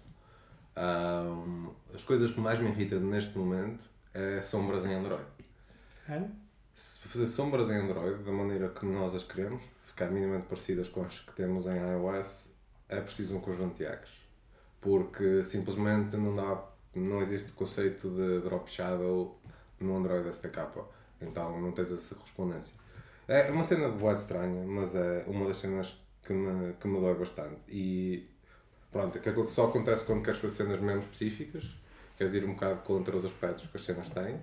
ah, 0.76 1.70
as 1.94 2.04
coisas 2.04 2.30
que 2.30 2.40
mais 2.40 2.58
me 2.58 2.68
irritam 2.68 3.00
neste 3.00 3.38
momento 3.38 3.89
é 4.14 4.42
sombras 4.42 4.84
em 4.86 4.94
Android. 4.94 5.24
É? 6.08 6.22
Se 6.74 6.98
fazer 7.00 7.26
sombras 7.26 7.70
em 7.70 7.76
Android 7.76 8.22
da 8.22 8.32
maneira 8.32 8.68
que 8.68 8.84
nós 8.86 9.14
as 9.14 9.22
queremos, 9.22 9.62
ficar 9.86 10.10
minimamente 10.10 10.46
parecidas 10.46 10.88
com 10.88 11.02
as 11.02 11.18
que 11.18 11.32
temos 11.32 11.66
em 11.66 11.76
iOS, 11.76 12.50
é 12.88 13.00
preciso 13.00 13.36
um 13.36 13.40
conjunto 13.40 13.76
de 13.76 13.84
hacks. 13.84 14.10
Porque 14.80 15.42
simplesmente 15.42 16.16
não 16.16 16.34
dá, 16.34 16.64
não 16.94 17.20
existe 17.20 17.50
o 17.50 17.54
conceito 17.54 18.08
de 18.10 18.40
drop 18.40 18.68
shadow 18.70 19.38
no 19.78 19.96
Android 19.96 20.28
SDK. 20.28 20.84
Então 21.20 21.60
não 21.60 21.72
tens 21.72 21.92
essa 21.92 22.14
correspondência. 22.14 22.74
É 23.28 23.50
uma 23.50 23.62
cena 23.62 23.88
boa 23.88 24.14
estranha, 24.14 24.66
mas 24.66 24.94
é 24.94 25.24
uma 25.26 25.46
das 25.46 25.58
cenas 25.58 25.96
que 26.22 26.32
me, 26.32 26.72
que 26.74 26.88
me 26.88 27.00
dói 27.00 27.14
bastante. 27.14 27.60
E 27.68 28.28
pronto, 28.90 29.16
é 29.18 29.20
que 29.20 29.48
só 29.48 29.66
acontece 29.66 30.04
quando 30.04 30.22
queres 30.24 30.40
fazer 30.40 30.64
cenas 30.64 30.80
mesmo 30.80 31.00
específicas, 31.00 31.64
queres 32.20 32.34
ir 32.34 32.44
um 32.44 32.52
bocado 32.52 32.82
contra 32.82 33.16
os 33.16 33.24
aspectos 33.24 33.66
que 33.66 33.76
as 33.78 33.82
cenas 33.82 34.10
têm. 34.10 34.38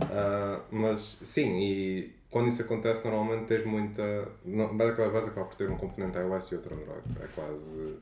Ah, 0.00 0.62
mas 0.70 1.18
sim, 1.22 1.58
e 1.60 2.14
quando 2.30 2.48
isso 2.48 2.62
acontece, 2.62 3.04
normalmente 3.04 3.46
tens 3.46 3.66
muita. 3.66 4.32
Não, 4.46 4.74
vais 4.78 4.90
acabar 4.92 5.10
vais 5.10 5.28
acabar 5.28 5.46
por 5.46 5.56
ter 5.56 5.68
um 5.70 5.76
componente 5.76 6.16
iOS 6.16 6.52
e 6.52 6.54
outro 6.54 6.74
Android. 6.74 7.02
É 7.22 7.26
quase. 7.34 7.98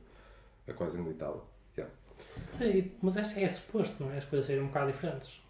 É 0.65 0.71
quase 0.71 0.97
inevitável. 0.97 1.43
Yeah. 1.77 1.93
Mas 3.01 3.17
é, 3.17 3.43
é 3.43 3.49
suposto, 3.49 4.01
não 4.01 4.13
é? 4.13 4.17
As 4.17 4.23
coisas 4.25 4.45
serem 4.45 4.63
um 4.63 4.67
bocado 4.67 4.93
diferentes. 4.93 5.41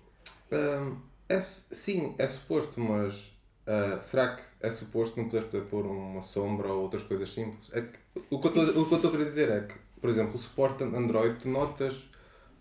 Ahm, 0.52 0.96
é, 1.30 1.40
sim, 1.40 2.16
é 2.18 2.26
suposto, 2.26 2.80
mas 2.80 3.32
ah, 3.68 4.00
será 4.02 4.36
que 4.36 4.44
é 4.60 4.72
suposto 4.72 5.20
não 5.20 5.26
poderes 5.26 5.50
poder 5.50 5.66
pôr 5.66 5.86
uma 5.86 6.22
sombra 6.24 6.70
ou 6.70 6.82
outras 6.82 7.04
coisas 7.04 7.32
simples? 7.32 7.70
É 7.74 7.82
que, 7.82 8.00
o, 8.32 8.40
que 8.40 8.48
eu 8.48 8.64
estou- 8.66 8.82
o 8.84 8.88
que 8.88 8.94
eu 8.94 8.96
estou 8.96 9.10
a 9.10 9.12
querer 9.12 9.26
dizer 9.26 9.50
é 9.50 9.62
que, 9.62 9.76
por 10.02 10.10
exemplo, 10.10 10.34
o 10.34 10.38
suporte 10.38 10.84
Android, 10.84 11.40
tu 11.40 11.48
notas 11.50 12.04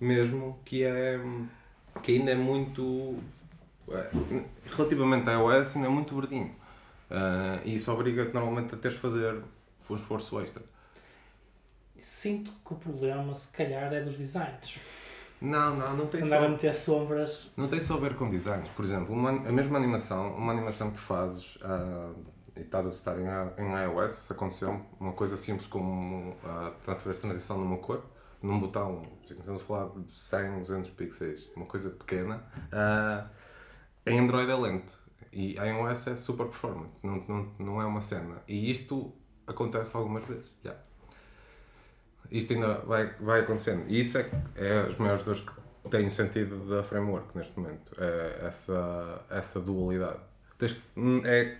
mesmo 0.00 0.58
que 0.64 0.84
é 0.84 1.18
que 2.02 2.12
ainda 2.12 2.32
é 2.32 2.34
muito 2.34 3.18
é, 3.88 4.10
relativamente 4.76 5.28
a 5.30 5.34
iOS 5.34 5.76
ainda 5.76 5.88
é 5.88 5.90
muito 5.90 6.14
verdinho. 6.14 6.54
Ah, 7.10 7.60
e 7.64 7.74
isso 7.74 7.92
obriga-te 7.92 8.34
normalmente 8.34 8.74
a 8.74 8.78
teres 8.78 8.96
de 8.96 9.00
fazer 9.00 9.42
um 9.88 9.94
esforço 9.94 10.40
extra. 10.40 10.62
Sinto 11.96 12.52
que 12.64 12.72
o 12.72 12.76
problema, 12.76 13.34
se 13.34 13.48
calhar, 13.52 13.92
é 13.92 14.00
dos 14.02 14.16
designs. 14.16 14.78
Não, 15.40 15.76
não, 15.76 15.96
não 15.96 16.06
tem 16.06 16.22
Andar 16.22 16.38
a 16.38 16.42
só. 16.42 16.48
meter 16.48 16.74
sombras. 16.74 17.50
Não 17.56 17.68
tem 17.68 17.80
só 17.80 17.94
a 17.94 17.98
ver 17.98 18.14
com 18.16 18.30
designs. 18.30 18.68
Por 18.70 18.84
exemplo, 18.84 19.14
uma, 19.14 19.30
a 19.30 19.52
mesma 19.52 19.78
animação, 19.78 20.34
uma 20.34 20.52
animação 20.52 20.90
que 20.90 20.96
tu 20.96 21.02
fazes, 21.02 21.58
ah, 21.62 22.12
e 22.56 22.60
estás 22.60 22.86
a 22.86 22.90
testar 22.90 23.16
em, 23.18 23.62
em 23.62 23.72
iOS, 23.84 24.12
se 24.12 24.32
aconteceu 24.32 24.80
uma 24.98 25.12
coisa 25.12 25.36
simples 25.36 25.66
como 25.66 26.30
uh, 26.32 26.96
fazer 26.96 27.20
transição 27.20 27.58
numa 27.58 27.76
cor, 27.76 28.02
num 28.42 28.60
botão, 28.60 29.02
estamos 29.28 29.62
a 29.62 29.64
falar 29.64 29.88
de 29.90 30.12
100, 30.12 30.60
200 30.60 30.90
pixels, 30.90 31.50
uma 31.56 31.66
coisa 31.66 31.90
pequena, 31.90 32.44
uh, 32.72 33.28
em 34.06 34.18
Android 34.18 34.50
é 34.50 34.54
lento 34.54 34.92
e 35.32 35.58
em 35.58 35.78
iOS 35.78 36.06
é 36.06 36.16
super 36.16 36.46
performant, 36.46 36.90
não, 37.02 37.24
não, 37.28 37.52
não 37.58 37.82
é 37.82 37.84
uma 37.84 38.00
cena. 38.00 38.42
E 38.46 38.70
isto 38.70 39.12
acontece 39.46 39.96
algumas 39.96 40.24
vezes, 40.24 40.54
já. 40.62 40.76
Isto 42.30 42.54
ainda 42.54 42.78
vai, 42.80 43.14
vai 43.20 43.40
acontecendo. 43.40 43.84
E 43.88 44.00
isso 44.00 44.18
é, 44.18 44.28
é 44.56 44.80
as 44.88 44.96
maiores 44.96 45.22
dores 45.22 45.40
que 45.40 45.52
têm 45.90 46.10
sentido 46.10 46.68
da 46.68 46.82
framework 46.82 47.36
neste 47.36 47.58
momento. 47.58 47.92
É 47.98 48.46
essa, 48.46 49.24
essa 49.30 49.60
dualidade. 49.60 50.20
Hum, 50.96 51.22
é, 51.24 51.58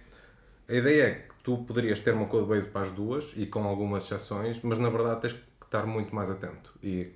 a 0.69 0.75
ideia 0.75 1.03
é 1.05 1.11
que 1.15 1.35
tu 1.45 1.59
poderias 1.59 2.01
ter 2.01 2.15
uma 2.15 2.27
codebase 2.27 2.69
para 2.69 2.83
as 2.83 2.91
duas 2.91 3.33
e 3.37 3.47
com 3.47 3.63
algumas 3.65 4.05
exceções, 4.05 4.61
mas 4.63 4.79
na 4.79 4.89
verdade 4.89 5.21
tens 5.21 5.33
que 5.35 5.46
estar 5.67 5.87
muito 5.87 6.15
mais 6.15 6.31
atento. 6.31 6.73
E, 6.83 7.13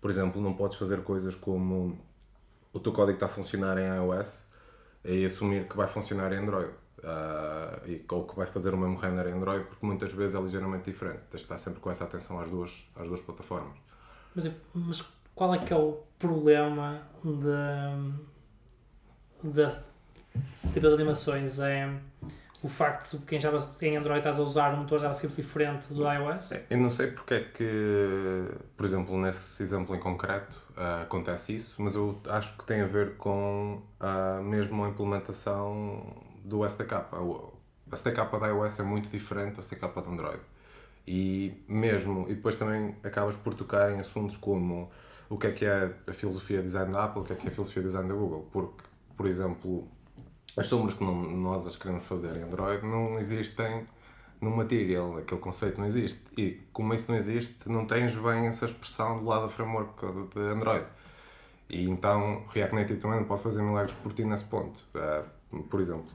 por 0.00 0.10
exemplo, 0.10 0.40
não 0.42 0.54
podes 0.54 0.76
fazer 0.76 1.02
coisas 1.02 1.34
como 1.34 1.98
o 2.72 2.80
teu 2.80 2.92
código 2.92 3.16
está 3.16 3.26
a 3.26 3.28
funcionar 3.28 3.78
em 3.78 3.86
iOS 3.86 4.46
e 5.04 5.24
assumir 5.24 5.68
que 5.68 5.76
vai 5.76 5.86
funcionar 5.86 6.32
em 6.32 6.38
Android. 6.38 6.72
Ah, 7.06 7.80
e, 7.86 8.04
ou 8.10 8.26
que 8.26 8.34
vai 8.34 8.46
fazer 8.46 8.72
o 8.72 8.78
mesmo 8.78 8.96
render 8.96 9.28
em 9.28 9.32
Android, 9.32 9.66
porque 9.66 9.84
muitas 9.84 10.12
vezes 10.12 10.34
é 10.34 10.40
ligeiramente 10.40 10.90
diferente. 10.90 11.20
Tens 11.30 11.40
de 11.40 11.44
estar 11.44 11.58
sempre 11.58 11.80
com 11.80 11.90
essa 11.90 12.04
atenção 12.04 12.40
às 12.40 12.48
duas, 12.48 12.88
às 12.96 13.06
duas 13.06 13.20
plataformas. 13.20 13.76
Mas, 14.34 14.50
mas 14.72 15.02
qual 15.34 15.54
é 15.54 15.58
que 15.58 15.72
é 15.72 15.76
o 15.76 16.02
problema 16.18 17.02
de, 17.22 17.40
de 19.50 19.66
tipo 20.72 20.88
de 20.88 20.94
animações? 20.94 21.58
É 21.58 21.92
o 22.64 22.68
facto 22.68 23.18
de 23.18 23.26
quem 23.26 23.38
já 23.38 23.50
em 23.82 23.94
Android 23.94 24.20
estás 24.20 24.38
a 24.38 24.42
usar 24.42 24.72
um 24.72 24.78
motor 24.78 24.98
JavaScript 24.98 25.36
diferente 25.36 25.92
do 25.92 26.10
iOS? 26.10 26.52
Eu 26.70 26.78
não 26.78 26.90
sei 26.90 27.08
porque 27.08 27.34
é 27.34 27.40
que, 27.40 28.48
por 28.74 28.86
exemplo, 28.86 29.20
nesse 29.20 29.62
exemplo 29.62 29.94
em 29.94 30.00
concreto 30.00 30.56
ah, 30.74 31.02
acontece 31.02 31.54
isso, 31.54 31.74
mas 31.76 31.94
eu 31.94 32.18
acho 32.26 32.56
que 32.56 32.64
tem 32.64 32.80
a 32.80 32.86
ver 32.86 33.18
com 33.18 33.82
a 34.00 34.40
mesma 34.40 34.88
implementação 34.88 36.16
do 36.42 36.64
SDK. 36.64 37.14
O 37.20 37.52
SDK 37.92 38.40
da 38.40 38.46
iOS 38.46 38.80
é 38.80 38.82
muito 38.82 39.10
diferente 39.10 39.56
do 39.56 39.60
SDK 39.60 39.82
da 39.82 40.10
Android. 40.10 40.40
E 41.06 41.62
mesmo, 41.68 42.24
e 42.30 42.34
depois 42.34 42.56
também 42.56 42.96
acabas 43.02 43.36
por 43.36 43.52
tocar 43.52 43.92
em 43.92 44.00
assuntos 44.00 44.38
como 44.38 44.90
o 45.28 45.36
que 45.36 45.48
é 45.48 45.52
que 45.52 45.66
é 45.66 45.94
a 46.06 46.12
filosofia 46.14 46.60
de 46.60 46.64
design 46.64 46.90
da 46.90 47.04
Apple, 47.04 47.20
o 47.20 47.24
que 47.26 47.34
é 47.34 47.36
que 47.36 47.46
é 47.46 47.50
a 47.50 47.52
filosofia 47.52 47.82
de 47.82 47.88
design 47.88 48.08
da 48.08 48.14
Google. 48.14 48.48
Porque, 48.50 48.84
por 49.18 49.26
exemplo, 49.26 49.86
as 50.56 50.66
sombras 50.66 50.94
que 50.94 51.02
não- 51.04 51.22
nós 51.22 51.66
as 51.66 51.76
queremos 51.76 52.04
fazer 52.04 52.36
em 52.36 52.42
Android 52.42 52.86
não 52.86 53.18
existem 53.18 53.86
no 54.40 54.50
Material, 54.50 55.16
aquele 55.18 55.40
conceito 55.40 55.78
não 55.80 55.86
existe. 55.86 56.20
E 56.36 56.60
como 56.72 56.92
isso 56.94 57.10
não 57.10 57.18
existe, 57.18 57.68
não 57.68 57.86
tens 57.86 58.16
bem 58.16 58.46
essa 58.46 58.66
expressão 58.66 59.18
do 59.18 59.24
lado 59.24 59.42
da 59.44 59.48
framework 59.48 59.94
de 60.34 60.40
Android. 60.40 60.86
E 61.68 61.88
então 61.88 62.44
React 62.52 62.74
Native 62.74 63.00
também 63.00 63.20
não 63.20 63.26
pode 63.26 63.42
fazer 63.42 63.62
milagres 63.62 63.94
por 64.02 64.12
ti 64.12 64.24
nesse 64.24 64.44
ponto. 64.44 64.78
Ah, 64.94 65.24
por 65.70 65.80
exemplo, 65.80 66.06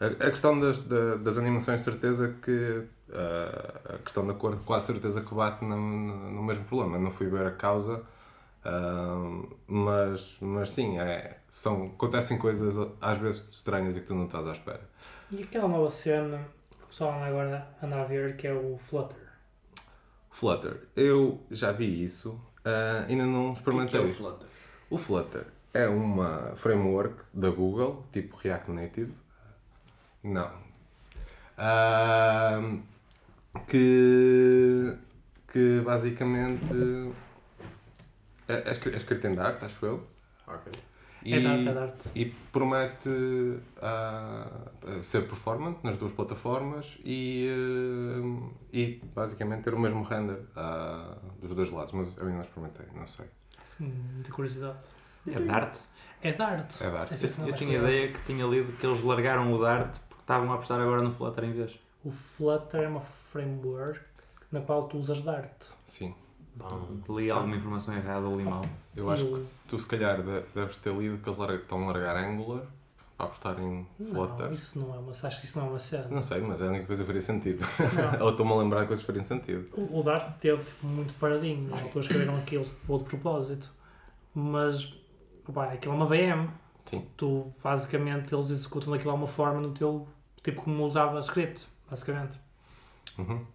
a, 0.00 0.06
a 0.06 0.30
questão 0.30 0.58
das, 0.58 0.80
da- 0.82 1.16
das 1.16 1.38
animações, 1.38 1.80
certeza 1.80 2.36
que 2.42 2.84
ah, 3.12 3.94
a 3.94 3.98
questão 3.98 4.26
da 4.26 4.34
cor, 4.34 4.56
quase 4.64 4.86
certeza 4.86 5.20
que 5.22 5.34
bate 5.34 5.64
no, 5.64 5.76
no 6.30 6.42
mesmo 6.42 6.64
problema. 6.64 6.98
Não 6.98 7.10
fui 7.10 7.26
ver 7.28 7.46
a 7.46 7.50
causa, 7.50 8.02
mas, 9.66 10.36
mas 10.40 10.70
sim, 10.70 10.98
é, 10.98 11.38
são, 11.48 11.86
acontecem 11.86 12.38
coisas 12.38 12.74
às 13.00 13.18
vezes 13.18 13.48
estranhas 13.50 13.96
e 13.96 14.00
que 14.00 14.06
tu 14.06 14.14
não 14.14 14.26
estás 14.26 14.46
à 14.46 14.52
espera. 14.52 14.88
E 15.30 15.42
aquela 15.42 15.68
nova 15.68 15.90
cena 15.90 16.38
que 16.70 16.84
o 16.84 16.86
pessoal 16.86 17.22
agora 17.22 17.66
anda 17.82 18.02
a 18.02 18.04
ver 18.04 18.36
que 18.36 18.46
é 18.46 18.52
o 18.54 18.76
Flutter. 18.78 19.18
Flutter, 20.30 20.88
eu 20.96 21.40
já 21.50 21.72
vi 21.72 22.02
isso, 22.02 22.40
ah, 22.64 23.04
ainda 23.08 23.26
não 23.26 23.40
O 23.40 23.44
que 23.44 23.50
é 23.50 23.52
experimentei. 23.54 24.00
o 24.00 24.14
Flutter? 24.14 24.48
O 24.90 24.98
Flutter 24.98 25.46
é 25.74 25.88
uma 25.88 26.54
framework 26.56 27.22
da 27.32 27.50
Google, 27.50 28.04
tipo 28.12 28.36
React 28.36 28.70
Native. 28.70 29.14
Não. 30.22 30.50
Ahm, 31.58 32.82
que, 33.66 34.96
que 35.50 35.80
basicamente 35.84 37.12
é, 38.48 38.54
é 38.54 38.72
é 38.72 39.28
em 39.28 39.34
Dart, 39.34 39.62
acho 39.62 39.86
eu. 39.86 40.06
Ok. 40.46 40.72
E, 41.24 41.34
É 41.34 41.40
Dart, 41.40 41.66
é 41.66 41.72
Dart. 41.72 42.06
e 42.16 42.24
promete 42.52 43.08
ah, 43.80 44.48
ser 45.02 45.28
performant 45.28 45.76
nas 45.84 45.96
duas 45.96 46.12
plataformas 46.12 46.98
e, 47.04 47.48
ah, 47.48 48.50
e 48.72 49.00
basicamente 49.14 49.62
ter 49.62 49.74
o 49.74 49.78
mesmo 49.78 50.02
render 50.02 50.40
ah, 50.56 51.16
dos 51.40 51.54
dois 51.54 51.70
lados. 51.70 51.92
Mas 51.92 52.16
eu 52.16 52.24
ainda 52.24 52.34
não 52.34 52.42
experimentei, 52.42 52.86
não 52.94 53.06
sei. 53.06 53.26
Tenho 53.78 53.90
Muita 54.14 54.32
curiosidade. 54.32 54.78
É 55.26 55.38
Dart. 55.38 55.76
É 56.20 56.32
Dart. 56.32 56.80
É 56.80 56.90
Dart. 56.90 57.12
É 57.12 57.14
Eu 57.14 57.46
mais 57.46 57.58
tinha 57.58 57.78
ideia 57.78 58.12
que 58.12 58.24
tinha 58.24 58.44
lido 58.46 58.72
que 58.72 58.84
eles 58.84 59.02
largaram 59.02 59.52
o 59.52 59.60
Dart 59.60 59.96
porque 60.08 60.22
estavam 60.22 60.50
a 60.50 60.54
apostar 60.54 60.80
agora 60.80 61.02
no 61.02 61.12
Flutter 61.12 61.44
em 61.44 61.52
vez. 61.52 61.72
O 62.04 62.10
Flutter 62.10 62.82
é 62.82 62.88
uma 62.88 63.00
framework 63.00 64.00
na 64.50 64.60
qual 64.60 64.88
tu 64.88 64.98
usas 64.98 65.20
Dart. 65.20 65.52
Sim. 65.84 66.14
Bom, 66.54 67.00
Li 67.16 67.30
alguma 67.30 67.56
informação 67.56 67.94
errada 67.94 68.26
ou 68.26 68.36
li 68.36 68.44
mal. 68.44 68.64
Eu 68.94 69.10
acho 69.10 69.24
que 69.26 69.46
tu 69.68 69.78
se 69.78 69.86
calhar 69.86 70.22
de- 70.22 70.42
deves 70.54 70.76
ter 70.76 70.92
lido 70.94 71.18
que 71.18 71.28
eles 71.28 71.38
estão 71.62 71.82
a 71.82 71.86
largar 71.92 72.16
Angular 72.16 72.62
para 73.16 73.26
apostar 73.26 73.58
em 73.60 73.86
Flutter. 73.96 74.46
Não, 74.46 74.52
isso 74.52 74.78
não 74.78 74.94
é 74.94 74.98
uma. 74.98 75.10
Acho 75.12 75.40
que 75.40 75.46
isso 75.46 75.58
não 75.58 75.66
é 75.66 75.70
uma 75.70 75.78
cena. 75.78 76.08
Não 76.10 76.22
sei, 76.22 76.40
mas 76.42 76.60
é 76.60 76.66
a 76.66 76.68
única 76.68 76.86
coisa 76.86 77.02
que 77.02 77.06
faria 77.06 77.20
sentido. 77.22 77.64
Não. 78.18 78.20
Ou 78.26 78.30
estou-me 78.32 78.52
a 78.52 78.56
lembrar 78.56 78.80
de 78.82 78.86
coisas 78.88 79.02
que 79.02 79.06
fariam 79.06 79.24
sentido. 79.24 79.66
O 79.74 80.00
o 80.00 80.02
Dart 80.02 80.36
teve 80.38 80.62
muito 80.82 81.14
paradinho. 81.14 81.70
Na 81.70 81.80
altura 81.80 82.00
escreveram 82.04 82.36
aquilo 82.36 82.66
ou 82.86 82.98
de 82.98 83.04
propósito. 83.04 83.72
Mas, 84.34 84.92
opá, 85.48 85.72
aquilo 85.72 85.94
é 85.94 85.96
uma 85.96 86.06
VM. 86.06 86.48
Sim. 86.84 87.06
Tu, 87.16 87.50
basicamente, 87.62 88.34
eles 88.34 88.50
executam 88.50 88.92
daquilo 88.92 89.14
uma 89.14 89.26
forma 89.26 89.60
no 89.60 89.72
teu. 89.72 90.06
Tipo 90.42 90.62
como 90.62 90.84
usava 90.84 91.18
script, 91.20 91.66
basicamente. 91.88 92.38
Uhum. 93.16 93.46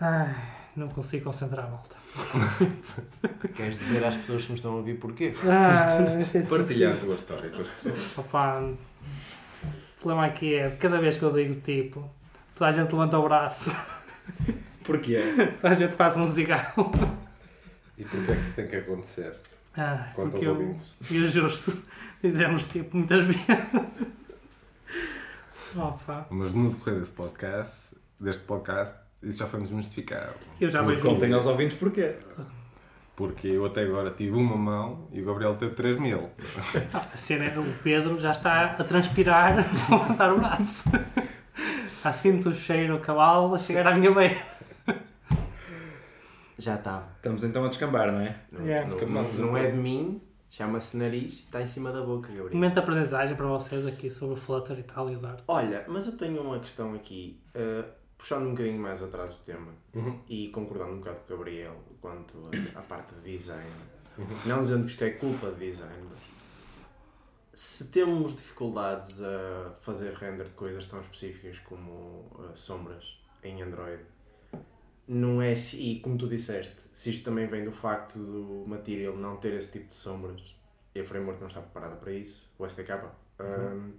Ai, 0.00 0.34
não 0.76 0.88
consigo 0.88 1.24
concentrar, 1.24 1.68
malta. 1.70 1.96
Queres 3.54 3.78
dizer 3.78 4.04
às 4.04 4.16
pessoas 4.16 4.44
que 4.44 4.50
nos 4.52 4.58
estão 4.58 4.72
a 4.72 4.76
ouvir 4.76 4.98
porquê? 4.98 5.32
Ah, 5.44 5.98
não 6.18 6.24
sei 6.24 6.42
se 6.42 6.50
Partilhar 6.50 6.94
a 6.94 6.96
tua 6.96 7.14
história 7.14 7.50
com 7.50 7.60
as 7.62 7.68
pessoas. 7.68 8.18
Opá, 8.18 8.60
o 8.60 8.76
problema 10.00 10.26
aqui 10.26 10.54
é, 10.54 10.70
cada 10.70 10.98
vez 11.00 11.16
que 11.16 11.22
eu 11.22 11.32
digo 11.32 11.60
tipo, 11.60 12.08
toda 12.54 12.70
a 12.70 12.72
gente 12.72 12.90
levanta 12.92 13.18
o 13.18 13.22
braço, 13.22 13.74
Porquê? 14.84 15.20
toda 15.60 15.68
a 15.70 15.74
gente 15.74 15.94
faz 15.94 16.16
um 16.16 16.26
cigarro. 16.26 16.90
E 17.98 18.04
porquê 18.04 18.32
é 18.32 18.34
que 18.34 18.40
isso 18.40 18.52
tem 18.54 18.66
que 18.68 18.76
acontecer? 18.76 19.36
Ah, 19.76 20.08
Quanto 20.14 20.36
aos 20.36 20.44
eu, 20.44 20.52
ouvintes? 20.52 20.94
e 21.10 21.18
o 21.18 21.24
justo, 21.28 21.82
dizemos 22.22 22.64
tipo 22.64 22.96
muitas 22.96 23.20
vezes. 23.20 23.46
Opa, 25.76 26.26
Mas 26.30 26.52
no 26.54 26.70
decorrer 26.70 26.98
desse 26.98 27.12
podcast, 27.12 27.78
deste 28.18 28.42
podcast, 28.44 28.96
isso 29.22 29.38
já 29.40 29.46
foi 29.46 29.60
desmistificado. 29.60 30.34
eu 30.60 30.68
já 30.70 30.82
vejo. 30.82 31.02
Contem 31.04 31.32
aos 31.32 31.46
ouvintes 31.46 31.76
porquê. 31.76 32.16
Porque 33.16 33.48
eu 33.48 33.66
até 33.66 33.82
agora 33.82 34.10
tive 34.10 34.32
uma 34.32 34.56
mão 34.56 35.06
e 35.12 35.20
o 35.20 35.26
Gabriel 35.26 35.54
teve 35.56 35.74
3 35.74 35.98
mil. 35.98 36.30
A 37.12 37.16
cena 37.16 37.44
é, 37.44 37.58
o 37.58 37.64
Pedro 37.82 38.18
já 38.18 38.30
está 38.30 38.64
a 38.78 38.84
transpirar 38.84 39.58
a 39.90 39.94
levantar 39.94 40.32
o 40.32 40.38
braço. 40.38 40.88
Já 42.02 42.12
sinto 42.14 42.48
o 42.48 42.54
cheiro 42.54 42.96
a 42.96 43.00
cavalo 43.00 43.54
a 43.54 43.58
chegar 43.58 43.86
à 43.86 43.94
minha 43.94 44.10
beira. 44.14 44.40
Já 46.58 46.74
estava. 46.76 47.08
Estamos 47.16 47.42
então 47.44 47.64
a 47.64 47.68
descambar, 47.68 48.12
não 48.12 48.20
é? 48.20 48.36
Não, 48.52 48.66
Yeah. 48.66 48.88
não, 49.06 49.22
não 49.22 49.50
um 49.52 49.56
é 49.56 49.62
pouco. 49.62 49.76
de 49.76 49.82
mim, 49.82 50.22
chama-se 50.50 50.96
nariz, 50.96 51.32
está 51.40 51.62
em 51.62 51.66
cima 51.66 51.90
da 51.92 52.02
boca, 52.02 52.28
Gabriel. 52.28 52.52
Momento 52.52 52.74
de 52.74 52.78
aprendizagem 52.80 53.34
para 53.36 53.46
vocês 53.46 53.86
aqui 53.86 54.10
sobre 54.10 54.34
o 54.34 54.36
Flutter 54.38 54.78
e 54.78 54.82
tal 54.82 55.10
e 55.10 55.16
o 55.16 55.18
Dart. 55.18 55.40
Olha, 55.48 55.84
mas 55.88 56.06
eu 56.06 56.12
tenho 56.16 56.40
uma 56.42 56.58
questão 56.58 56.94
aqui, 56.94 57.40
eh, 57.54 57.84
puxando 58.20 58.46
um 58.48 58.50
bocadinho 58.50 58.78
mais 58.78 59.02
atrás 59.02 59.30
do 59.34 59.42
tema 59.44 59.72
Uhum. 59.94 60.20
e 60.28 60.48
concordando 60.48 60.92
um 60.92 60.98
bocado 60.98 61.20
com 61.26 61.32
o 61.34 61.36
Gabriel 61.38 61.76
quanto 62.02 62.34
à 62.74 62.82
parte 62.82 63.14
de 63.14 63.32
design. 63.36 63.70
Não 64.44 64.60
dizendo 64.62 64.84
que 64.84 64.90
isto 64.90 65.02
é 65.04 65.10
culpa 65.10 65.50
de 65.52 65.70
design, 65.70 65.94
mas 66.10 66.18
se 67.54 67.88
temos 67.90 68.34
dificuldades 68.36 69.22
a 69.22 69.74
fazer 69.80 70.12
render 70.12 70.44
de 70.44 70.50
coisas 70.50 70.84
tão 70.84 71.00
específicas 71.00 71.58
como 71.60 72.30
eh, 72.38 72.54
sombras 72.54 73.18
em 73.42 73.62
Android, 73.62 74.02
não 75.08 75.40
é 75.42 75.54
se, 75.54 75.76
e 75.76 76.00
como 76.00 76.16
tu 76.18 76.28
disseste, 76.28 76.88
se 76.92 77.10
isto 77.10 77.24
também 77.24 77.46
vem 77.46 77.64
do 77.64 77.72
facto 77.72 78.18
do 78.18 78.64
Material 78.68 79.16
não 79.16 79.36
ter 79.38 79.54
esse 79.54 79.72
tipo 79.72 79.88
de 79.88 79.94
sombras 79.94 80.54
e 80.94 81.00
a 81.00 81.04
framework 81.04 81.40
não 81.40 81.48
está 81.48 81.60
preparada 81.60 81.96
para 81.96 82.12
isso, 82.12 82.48
o 82.58 82.64
SDK, 82.66 83.06
hum, 83.40 83.92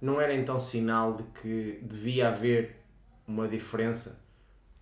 não 0.00 0.20
era 0.20 0.34
então 0.34 0.58
sinal 0.58 1.14
de 1.14 1.22
que 1.24 1.78
devia 1.82 2.28
haver 2.28 2.79
uma 3.30 3.48
diferença, 3.48 4.18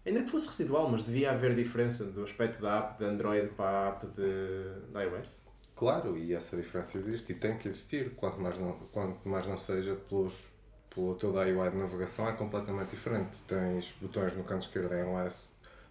ainda 0.06 0.22
que 0.24 0.30
fosse 0.30 0.48
residual, 0.48 0.90
mas 0.90 1.02
devia 1.04 1.32
haver 1.32 1.54
diferença 1.56 2.04
do 2.04 2.24
aspecto 2.24 2.62
da 2.62 2.78
app 2.78 2.98
de 2.98 3.04
Android 3.04 3.48
para 3.50 3.70
a 3.70 3.88
app 3.90 4.06
de, 4.08 4.92
de 4.92 5.00
iOS? 5.04 5.36
Claro, 5.76 6.16
e 6.16 6.34
essa 6.34 6.56
diferença 6.56 6.98
existe 6.98 7.32
e 7.32 7.34
tem 7.36 7.56
que 7.56 7.68
existir, 7.68 8.14
quanto 8.16 8.40
mais 8.40 8.58
não, 8.58 8.72
quanto 8.92 9.28
mais 9.28 9.46
não 9.46 9.56
seja 9.56 9.94
pelos 9.94 10.48
pela 10.92 11.14
toda 11.14 11.42
a 11.42 11.46
UI 11.46 11.70
de 11.70 11.76
navegação 11.76 12.28
é 12.28 12.32
completamente 12.32 12.90
diferente. 12.90 13.30
Tens 13.46 13.94
botões 14.00 14.34
no 14.36 14.42
canto 14.44 14.62
esquerdo 14.62 14.92
em 14.94 14.98
iOS, 15.00 15.44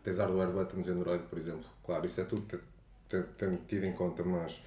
tens 0.04 0.18
hardware 0.18 0.50
buttons 0.52 0.88
em 0.88 0.92
Android, 0.92 1.24
por 1.26 1.38
exemplo. 1.40 1.64
Claro, 1.86 2.06
isso 2.06 2.20
é 2.20 2.26
tudo 2.26 2.42
te- 2.42 2.60
te- 3.08 3.24
te- 3.38 3.58
tido 3.68 3.86
em 3.86 3.94
conta, 3.94 4.24
mas 4.24 4.60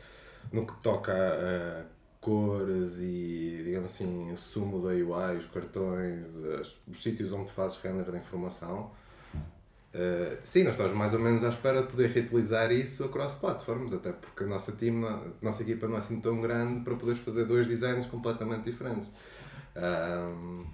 no 0.53 0.67
que 0.67 0.73
toca 0.83 1.13
a 1.13 1.85
cores 2.21 2.99
e, 3.01 3.63
digamos 3.65 3.93
assim, 3.93 4.33
o 4.33 4.37
sumo 4.37 4.81
da 4.81 4.89
UI, 4.91 5.39
os 5.39 5.47
cartões, 5.47 6.37
as- 6.61 6.79
os 6.87 7.03
sítios 7.03 7.33
onde 7.33 7.51
fazes 7.53 7.79
render 7.79 8.11
da 8.11 8.19
informação, 8.19 8.91
Uh, 9.93 10.39
sim, 10.45 10.63
nós 10.63 10.75
estamos 10.75 10.93
mais 10.93 11.13
ou 11.15 11.19
menos 11.19 11.43
à 11.43 11.49
espera 11.49 11.83
de 11.83 11.89
poder 11.89 12.11
reutilizar 12.11 12.71
isso 12.71 13.03
across 13.05 13.33
platforms, 13.35 13.93
até 13.93 14.13
porque 14.13 14.45
a 14.45 14.47
nossa, 14.47 14.71
team, 14.71 15.05
a 15.05 15.21
nossa 15.43 15.63
equipa 15.63 15.89
não 15.89 15.97
é 15.97 15.99
assim 15.99 16.21
tão 16.21 16.41
grande 16.41 16.85
para 16.85 16.95
poderes 16.95 17.21
fazer 17.21 17.45
dois 17.45 17.67
designs 17.67 18.07
completamente 18.07 18.71
diferentes. 18.71 19.11
Um, 19.77 20.65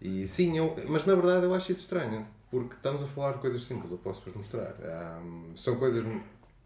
e 0.00 0.26
sim, 0.26 0.56
eu, 0.56 0.74
mas 0.88 1.04
na 1.04 1.14
verdade 1.14 1.44
eu 1.44 1.54
acho 1.54 1.70
isso 1.70 1.82
estranho, 1.82 2.26
porque 2.50 2.74
estamos 2.76 3.02
a 3.02 3.06
falar 3.06 3.32
de 3.32 3.38
coisas 3.40 3.62
simples, 3.62 3.90
eu 3.90 3.98
posso-vos 3.98 4.34
mostrar. 4.34 4.74
Um, 5.22 5.54
são 5.54 5.76
coisas 5.76 6.02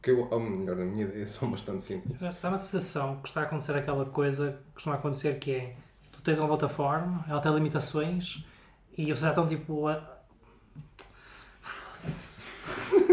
que 0.03 0.11
eu, 0.11 0.27
ou 0.31 0.41
melhor, 0.41 0.77
na 0.77 0.85
minha 0.85 1.05
ideia, 1.05 1.27
são 1.29 1.51
bastante 1.51 1.83
simples. 1.83 2.21
Dá 2.21 2.49
uma 2.49 2.57
sensação 2.57 3.17
que 3.21 3.29
está 3.29 3.43
a 3.43 3.45
acontecer 3.45 3.77
aquela 3.77 4.05
coisa 4.07 4.53
que 4.69 4.75
costuma 4.75 4.97
acontecer 4.97 5.39
que 5.39 5.53
é 5.53 5.77
tu 6.13 6.23
tens 6.23 6.39
uma 6.39 6.49
plataforma, 6.49 7.25
ela 7.29 7.41
tem 7.41 7.53
limitações 7.53 8.45
e 8.97 9.05
vocês 9.07 9.21
já 9.21 9.31
estão 9.31 9.47
tipo 9.47 9.89
a. 9.89 10.19
Foda-se. 11.61 12.45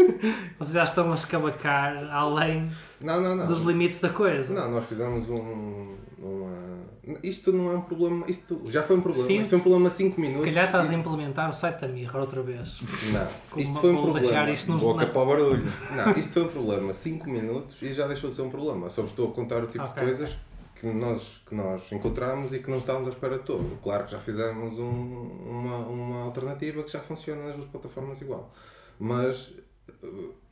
Vocês 0.58 0.74
já 0.74 0.84
estão 0.84 1.10
a 1.10 1.14
escabacar 1.14 2.08
além 2.12 2.68
Não, 3.00 3.20
não, 3.20 3.34
não. 3.36 3.46
dos 3.46 3.62
limites 3.62 4.00
da 4.00 4.08
coisa. 4.10 4.52
Não, 4.54 4.70
nós 4.70 4.84
fizemos 4.86 5.28
um. 5.30 5.96
Uma... 6.18 6.78
Isto 7.22 7.52
não 7.52 7.70
é 7.72 7.76
um 7.76 7.80
problema. 7.80 8.24
Isto 8.28 8.60
já 8.66 8.82
foi 8.82 8.96
um 8.96 9.00
problema. 9.00 9.26
Sim. 9.26 9.40
Isto 9.40 9.50
foi 9.50 9.58
um 9.58 9.62
problema 9.62 9.88
de 9.88 9.94
5 9.94 10.14
Se 10.14 10.20
minutos. 10.20 10.44
calhar 10.44 10.64
estás 10.66 10.90
a 10.90 10.94
implementar 10.94 11.48
o 11.48 11.52
site 11.52 11.80
da 11.80 11.88
Mirror 11.88 12.20
outra 12.22 12.42
vez. 12.42 12.80
Não, 13.12 13.26
Como 13.50 13.62
isto 13.62 13.78
foi 13.80 13.90
um 13.92 14.02
problema. 14.02 14.50
isto 14.50 14.72
no- 14.72 14.78
Boca 14.78 15.06
para 15.06 15.22
o 15.22 15.26
barulho. 15.26 15.72
Não, 15.96 16.12
isto 16.12 16.32
foi 16.32 16.42
um 16.42 16.48
problema 16.48 16.92
5 16.92 17.30
minutos 17.30 17.80
e 17.82 17.92
já 17.92 18.06
deixou 18.06 18.28
de 18.30 18.36
ser 18.36 18.42
um 18.42 18.50
problema. 18.50 18.88
Só 18.90 19.04
estou 19.04 19.30
a 19.30 19.32
contar 19.32 19.62
o 19.62 19.66
tipo 19.68 19.84
Ok, 19.84 19.94
de 19.94 20.00
coisas 20.00 20.36
que 20.74 20.86
nós, 20.86 21.40
que 21.46 21.54
nós 21.54 21.90
encontramos 21.92 22.52
e 22.52 22.58
que 22.58 22.70
não 22.70 22.78
estávamos 22.78 23.08
à 23.08 23.10
espera 23.10 23.38
de 23.38 23.44
todo. 23.44 23.78
Claro 23.82 24.04
que 24.04 24.10
já 24.12 24.18
fizemos 24.18 24.78
um- 24.78 25.30
uma, 25.48 25.76
uma 25.86 26.22
alternativa 26.24 26.82
que 26.82 26.92
já 26.92 27.00
funciona 27.00 27.44
nas 27.46 27.54
duas 27.54 27.66
plataformas 27.66 28.20
igual. 28.20 28.52
Mas 29.00 29.52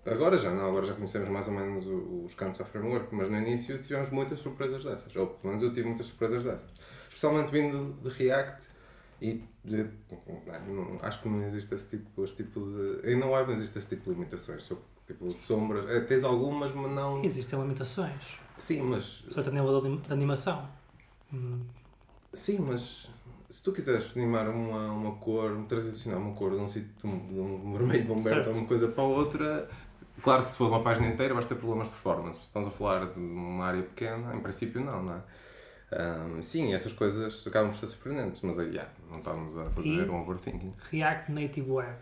agora 0.04 0.38
já 0.38 0.50
não, 0.52 0.68
agora 0.68 0.86
já 0.86 0.94
conhecemos 0.94 1.28
mais 1.28 1.48
ou 1.48 1.54
menos 1.54 1.84
os 2.24 2.34
cantos 2.34 2.60
à 2.60 2.64
framework, 2.64 3.14
mas 3.14 3.28
no 3.30 3.36
início 3.38 3.78
tivemos 3.82 4.10
muitas 4.10 4.38
surpresas 4.40 4.84
dessas. 4.84 5.14
Ou 5.16 5.26
pelo 5.26 5.48
menos 5.48 5.62
eu 5.62 5.72
tive 5.72 5.86
muitas 5.88 6.06
surpresas 6.06 6.42
dessas. 6.44 6.68
Especialmente 7.08 7.50
vindo 7.50 7.94
de 8.02 8.08
React 8.10 8.68
e 9.20 9.42
de- 9.64 9.90
não- 10.68 10.96
acho 11.02 11.22
que 11.22 11.28
não 11.28 11.42
existe 11.46 11.74
esse 11.74 11.88
tipo, 11.88 12.22
esse 12.24 12.34
tipo 12.36 12.60
de. 12.60 13.10
Em 13.12 13.22
web 13.22 13.48
não 13.48 13.54
existe 13.54 13.78
esse 13.78 13.88
tipo 13.88 14.04
de 14.04 14.10
limitações. 14.10 14.62
Só, 14.64 14.76
tipo 15.06 15.28
de 15.28 15.38
sombras. 15.38 15.88
É, 15.88 16.00
tens 16.00 16.24
algumas, 16.24 16.72
mas 16.72 16.90
não. 16.92 17.24
Existem 17.24 17.58
limitações. 17.60 18.20
Sim, 18.58 18.82
mas. 18.82 19.24
Só 19.30 19.40
a 19.40 19.44
nível 19.50 19.80
de 19.80 20.12
animação. 20.12 20.68
Hum, 21.32 21.60
Sim, 22.32 22.58
mas. 22.58 23.10
Se 23.48 23.62
tu 23.62 23.72
quiseres 23.72 24.16
animar 24.16 24.48
uma, 24.48 24.90
uma 24.92 25.16
cor, 25.16 25.64
transicionar 25.68 26.20
uma 26.20 26.34
cor 26.34 26.50
de 26.50 26.56
um 26.56 26.68
sítio 26.68 26.90
de 27.00 27.06
um, 27.06 27.26
de 27.28 27.40
um 27.40 27.72
vermelho 27.72 28.12
um 28.12 28.18
Certo. 28.18 28.48
ou 28.48 28.54
uma 28.54 28.66
coisa 28.66 28.88
para 28.88 29.04
outra, 29.04 29.68
claro 30.22 30.42
que 30.44 30.50
se 30.50 30.56
for 30.56 30.68
uma 30.68 30.82
página 30.82 31.06
inteira 31.06 31.32
vais 31.32 31.46
ter 31.46 31.54
problemas 31.54 31.86
de 31.86 31.92
performance. 31.92 32.38
Se 32.38 32.44
estamos 32.46 32.66
a 32.68 32.70
falar 32.70 33.06
de 33.06 33.18
uma 33.20 33.64
área 33.66 33.82
pequena, 33.82 34.34
em 34.34 34.40
princípio 34.40 34.80
não, 34.84 35.02
não 35.02 35.14
é? 35.14 35.20
Ahm, 35.92 36.42
sim, 36.42 36.74
essas 36.74 36.92
coisas 36.92 37.46
acabam 37.46 37.70
por 37.70 37.78
ser 37.78 37.86
surpreendentes, 37.86 38.40
mas 38.42 38.58
aí, 38.58 38.70
yeah, 38.70 38.90
não 39.08 39.18
estamos 39.18 39.56
a 39.56 39.70
fazer 39.70 39.88
E? 39.88 40.10
um 40.10 40.20
overthinking. 40.20 40.74
React 40.90 41.30
Native 41.32 41.70
Web. 41.70 41.96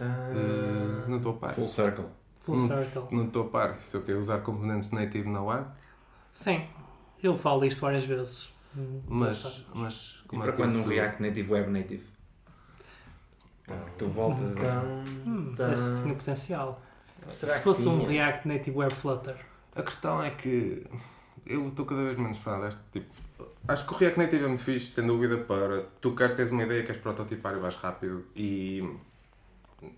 Uh, 0.00 1.08
não 1.08 1.16
estou 1.18 1.32
a 1.32 1.36
par. 1.36 1.54
Full 1.54 1.68
circle. 1.68 2.04
Full. 2.40 2.66
Circle. 2.66 3.02
Não 3.12 3.26
estou 3.26 3.46
a 3.46 3.48
par. 3.48 3.80
Se 3.80 3.96
eu 3.96 4.02
quero 4.02 4.18
usar 4.18 4.40
componentes 4.40 4.90
native 4.90 5.28
na 5.28 5.42
web, 5.42 5.66
Sim, 6.32 6.66
eu 7.22 7.36
falo 7.36 7.60
disto 7.60 7.80
várias 7.80 8.04
vezes. 8.04 8.51
Hum, 8.76 9.00
mas. 9.06 9.64
mas 9.74 10.22
E 10.24 10.28
como 10.28 10.42
para 10.42 10.52
é 10.52 10.56
que 10.56 10.62
quando 10.62 10.74
um 10.76 10.80
isso- 10.80 10.88
React 10.88 11.22
Native 11.22 11.52
Web 11.52 11.70
Native? 11.70 12.04
Tu 13.96 14.08
voltas 14.08 14.56
a... 14.56 14.82
Hum, 15.26 15.54
esse 15.72 16.02
tinha 16.02 16.14
potencial. 16.14 16.82
Será 17.28 17.52
Se 17.52 17.58
que 17.58 17.64
fosse 17.64 17.86
um? 17.86 18.04
React 18.04 18.48
Native 18.48 18.76
Web 18.76 18.94
Flutter. 18.94 19.36
A 19.76 19.82
questão 19.82 20.22
é 20.22 20.30
que 20.30 20.84
eu 21.46 21.68
estou 21.68 21.86
cada 21.86 22.02
vez 22.04 22.18
menos 22.18 22.38
fã 22.38 22.60
deste 22.60 22.80
tipo. 22.92 23.06
Acho 23.68 23.86
que 23.86 23.94
o 23.94 23.96
React 23.96 24.18
Native 24.18 24.44
é 24.44 24.48
muito 24.48 24.62
fixe, 24.64 24.86
sem 24.86 25.06
dúvida, 25.06 25.38
para 25.38 25.82
tu 26.00 26.14
queres 26.14 26.34
teres 26.36 26.50
uma 26.50 26.62
ideia, 26.64 26.82
queres 26.82 27.00
prototipar 27.00 27.54
e 27.54 27.60
vais 27.60 27.76
rápido 27.76 28.24
e 28.34 28.82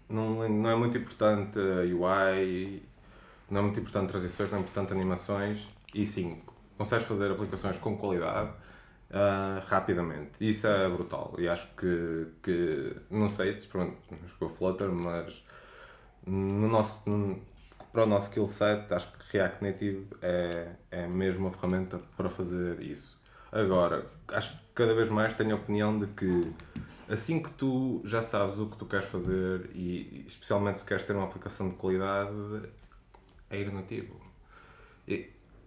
não, 0.08 0.46
não 0.48 0.70
é 0.70 0.74
muito 0.76 0.98
importante 0.98 1.58
a 1.58 1.80
UI, 1.82 2.82
não 3.50 3.60
é 3.60 3.62
muito 3.62 3.80
importante 3.80 4.08
transições, 4.10 4.50
não 4.50 4.58
é 4.58 4.60
importante 4.60 4.92
animações 4.92 5.68
e 5.94 6.04
sim, 6.06 6.40
consegues 6.76 7.06
fazer 7.06 7.30
aplicações 7.30 7.76
com 7.78 7.96
qualidade 7.96 8.52
ah, 9.12 9.62
rapidamente. 9.66 10.32
Isso 10.40 10.66
é 10.66 10.88
brutal 10.88 11.34
e 11.38 11.48
acho 11.48 11.68
que, 11.76 12.26
que 12.42 12.96
não 13.10 13.30
sei, 13.30 13.56
pronto, 13.70 13.96
a 14.42 14.48
Flutter, 14.48 14.90
mas 14.90 15.44
no 16.26 16.68
nosso, 16.68 17.08
no- 17.08 17.40
para 17.92 18.04
o 18.04 18.06
nosso 18.06 18.28
skill 18.28 18.46
set, 18.46 18.92
acho 18.92 19.12
que 19.12 19.18
React 19.36 19.62
Native 19.64 20.06
é, 20.20 20.72
é 20.90 21.06
mesmo 21.06 21.46
uma 21.46 21.50
ferramenta 21.50 21.98
para 22.16 22.28
fazer 22.28 22.80
isso. 22.80 23.20
Agora, 23.52 24.06
acho 24.28 24.52
que 24.52 24.58
cada 24.74 24.94
vez 24.94 25.08
mais 25.08 25.34
tenho 25.34 25.52
a 25.52 25.58
opinião 25.58 25.96
de 25.98 26.06
que 26.08 26.52
assim 27.08 27.40
que 27.40 27.50
tu 27.52 28.00
já 28.04 28.20
sabes 28.20 28.58
o 28.58 28.66
que 28.66 28.76
tu 28.76 28.86
queres 28.86 29.04
fazer 29.06 29.70
e 29.74 30.24
especialmente 30.26 30.80
se 30.80 30.84
queres 30.84 31.04
ter 31.04 31.14
uma 31.14 31.24
aplicação 31.24 31.68
de 31.68 31.76
qualidade, 31.76 32.32
é 33.50 33.58
ir 33.60 33.72
nativo. 33.72 34.20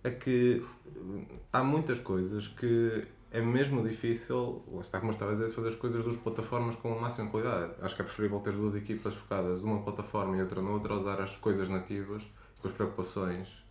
É 0.08 0.12
que 0.12 0.66
hum, 0.96 1.26
há 1.52 1.64
muitas 1.64 2.00
coisas 2.00 2.48
que 2.48 3.06
é 3.32 3.42
mesmo 3.42 3.88
difícil, 3.88 4.64
lá 4.72 4.82
está 4.82 5.00
como 5.00 5.12
estava 5.12 5.32
a 5.32 5.34
dizer, 5.34 5.50
fazer 5.50 5.70
as 5.70 5.76
coisas 5.76 6.06
das 6.06 6.16
plataformas 6.16 6.76
com 6.76 6.94
a 6.94 7.02
máxima 7.02 7.30
qualidade. 7.30 7.74
Acho 7.82 7.96
que 7.96 8.02
é 8.02 8.06
preferível 8.06 8.40
ter 8.40 8.54
duas 8.54 8.76
equipas 8.76 9.14
focadas, 9.14 9.64
uma 9.64 9.82
plataforma 9.82 10.38
e 10.38 10.42
outra 10.42 10.62
noutra, 10.62 10.94
a 10.94 10.98
usar 10.98 11.22
as 11.22 11.36
coisas 11.36 11.68
nativas, 11.68 12.24
com 12.62 12.68
as 12.68 12.74
preocupações 12.74 13.64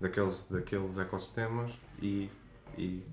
daqueles, 0.00 0.42
daqueles 0.50 0.98
ecossistemas 0.98 1.78
e, 2.02 2.28
e 2.76 3.06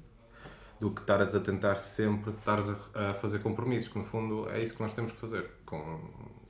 do 0.80 0.89
que 0.89 1.02
estares 1.02 1.36
a 1.36 1.39
tentar 1.39 1.76
sempre 1.76 2.32
estares 2.32 2.70
a, 2.70 3.12
a 3.12 3.13
fazer 3.13 3.39
compromissos, 3.39 3.89
que 3.89 4.00
no 4.00 4.04
fundo 4.04 4.50
é 4.50 4.62
isso 4.62 4.76
que 4.76 4.82
nós 4.82 4.94
temos 4.94 5.12
que 5.12 5.20
fazer 5.20 5.52
com, 5.65 6.00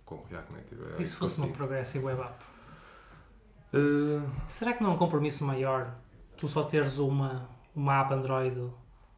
com 0.05 0.15
o 0.15 0.25
React 0.29 0.53
Native. 0.53 0.81
É 0.97 0.99
E 0.99 1.03
isso 1.03 1.13
se 1.13 1.19
fosse 1.19 1.37
uma. 1.39 1.47
Progressive 1.49 2.05
Web 2.05 2.21
App? 2.21 2.43
Uh, 3.73 4.29
Será 4.47 4.73
que 4.73 4.81
não 4.81 4.91
é 4.91 4.93
um 4.93 4.97
compromisso 4.97 5.43
maior 5.43 5.93
tu 6.41 6.49
só 6.49 6.63
teres 6.63 6.97
uma, 6.97 7.47
uma 7.75 8.01
app 8.01 8.15
Android 8.15 8.67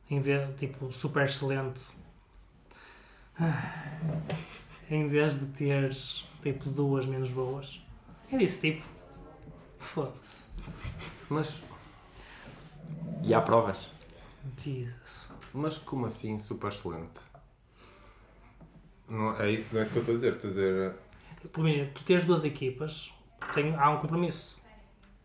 em 0.09 0.19
vez, 0.19 0.53
tipo, 0.57 0.91
super 0.91 1.23
excelente 1.23 1.87
em 4.91 5.07
vez 5.07 5.39
de 5.39 5.45
teres 5.45 6.27
tipo 6.41 6.69
duas 6.69 7.05
menos 7.05 7.31
boas? 7.31 7.81
É 8.29 8.37
desse 8.37 8.59
tipo. 8.59 8.85
Foda-se. 9.79 10.45
mas, 11.29 11.63
E 13.23 13.33
há 13.33 13.41
provas. 13.41 13.77
Jesus. 14.57 15.29
mas 15.53 15.77
como 15.77 16.05
assim 16.05 16.37
super 16.37 16.67
excelente? 16.67 17.21
Não, 19.07 19.39
é, 19.39 19.49
isso, 19.49 19.69
não 19.71 19.79
é 19.79 19.83
isso 19.83 19.93
que 19.93 19.97
eu 19.97 20.01
estou 20.01 20.13
a 20.13 20.17
dizer. 20.17 20.33
Estou 20.33 20.47
a 20.49 20.51
dizer 20.51 20.95
Primeiro, 21.53 21.89
tu 21.93 22.03
tens 22.03 22.25
duas 22.25 22.43
equipas, 22.43 23.13
tem, 23.53 23.73
há 23.75 23.89
um 23.91 23.99
compromisso. 23.99 24.61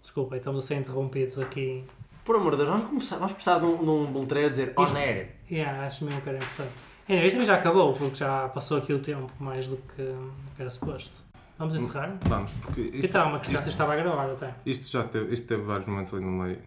Desculpa, 0.08 0.38
estamos 0.38 0.64
a 0.64 0.66
ser 0.66 0.76
interrompidos 0.76 1.38
aqui. 1.38 1.84
Por 2.24 2.34
amor 2.36 2.52
de 2.52 2.56
Deus, 2.64 2.70
vamos, 2.70 2.86
começar, 2.88 3.16
vamos 3.18 3.34
precisar 3.34 3.58
de 3.58 3.66
um, 3.66 3.76
de 3.76 3.90
um 3.90 4.20
letreiro 4.20 4.46
a 4.46 4.50
dizer 4.50 4.72
on 4.74 4.96
air. 4.96 5.36
Yeah, 5.50 5.86
acho 5.86 6.02
mesmo 6.06 6.22
que 6.22 6.30
era 6.30 6.38
importante. 6.38 6.70
Anyway, 7.06 7.26
isto 7.26 7.34
também 7.34 7.46
já 7.46 7.54
acabou, 7.56 7.92
porque 7.92 8.14
já 8.16 8.48
passou 8.48 8.78
aqui 8.78 8.94
o 8.94 9.00
tempo 9.00 9.30
mais 9.38 9.66
do 9.66 9.76
que, 9.76 10.02
do 10.02 10.32
que 10.56 10.62
era 10.62 10.70
suposto. 10.70 11.22
Vamos 11.58 11.74
encerrar? 11.74 12.16
Vamos, 12.26 12.52
porque 12.52 12.80
isto, 12.80 13.04
Então, 13.06 13.28
uma 13.28 13.38
questão 13.38 13.56
isto, 13.56 13.68
estava 13.68 13.92
a 13.92 13.96
gravar 13.96 14.30
até. 14.30 14.54
isto 14.64 14.90
já 14.90 15.04
teve, 15.04 15.34
isto 15.34 15.46
teve 15.46 15.62
vários 15.62 15.86
momentos 15.86 16.14
ali 16.14 16.24
no 16.24 16.32
meio. 16.32 16.58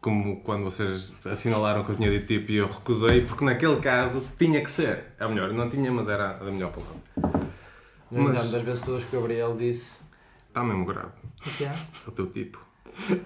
Como 0.00 0.40
quando 0.42 0.62
vocês 0.62 1.12
assinalaram 1.26 1.82
que 1.82 1.90
eu 1.90 1.96
tinha 1.96 2.10
dito 2.12 2.28
tipo 2.28 2.52
e 2.52 2.56
eu 2.58 2.68
recusei, 2.68 3.22
porque 3.22 3.44
naquele 3.44 3.80
caso 3.80 4.24
tinha 4.38 4.62
que 4.62 4.70
ser. 4.70 5.06
É 5.18 5.26
o 5.26 5.30
melhor, 5.30 5.52
não 5.52 5.68
tinha, 5.68 5.90
mas 5.90 6.08
era 6.08 6.36
a 6.38 6.44
melhor 6.44 6.70
palavra. 6.70 7.48
Mas- 8.08 8.36
entanto, 8.36 8.52
das 8.52 8.62
vezes 8.62 8.84
todas 8.84 9.02
que 9.04 9.16
o 9.16 9.20
Gabriel 9.20 9.56
disse. 9.56 9.98
Está 10.46 10.62
mesmo 10.62 10.84
grave. 10.84 11.10
O 11.44 11.50
que? 11.50 11.64
É 11.64 11.74
o 12.06 12.12
teu 12.12 12.26
tipo. 12.30 12.67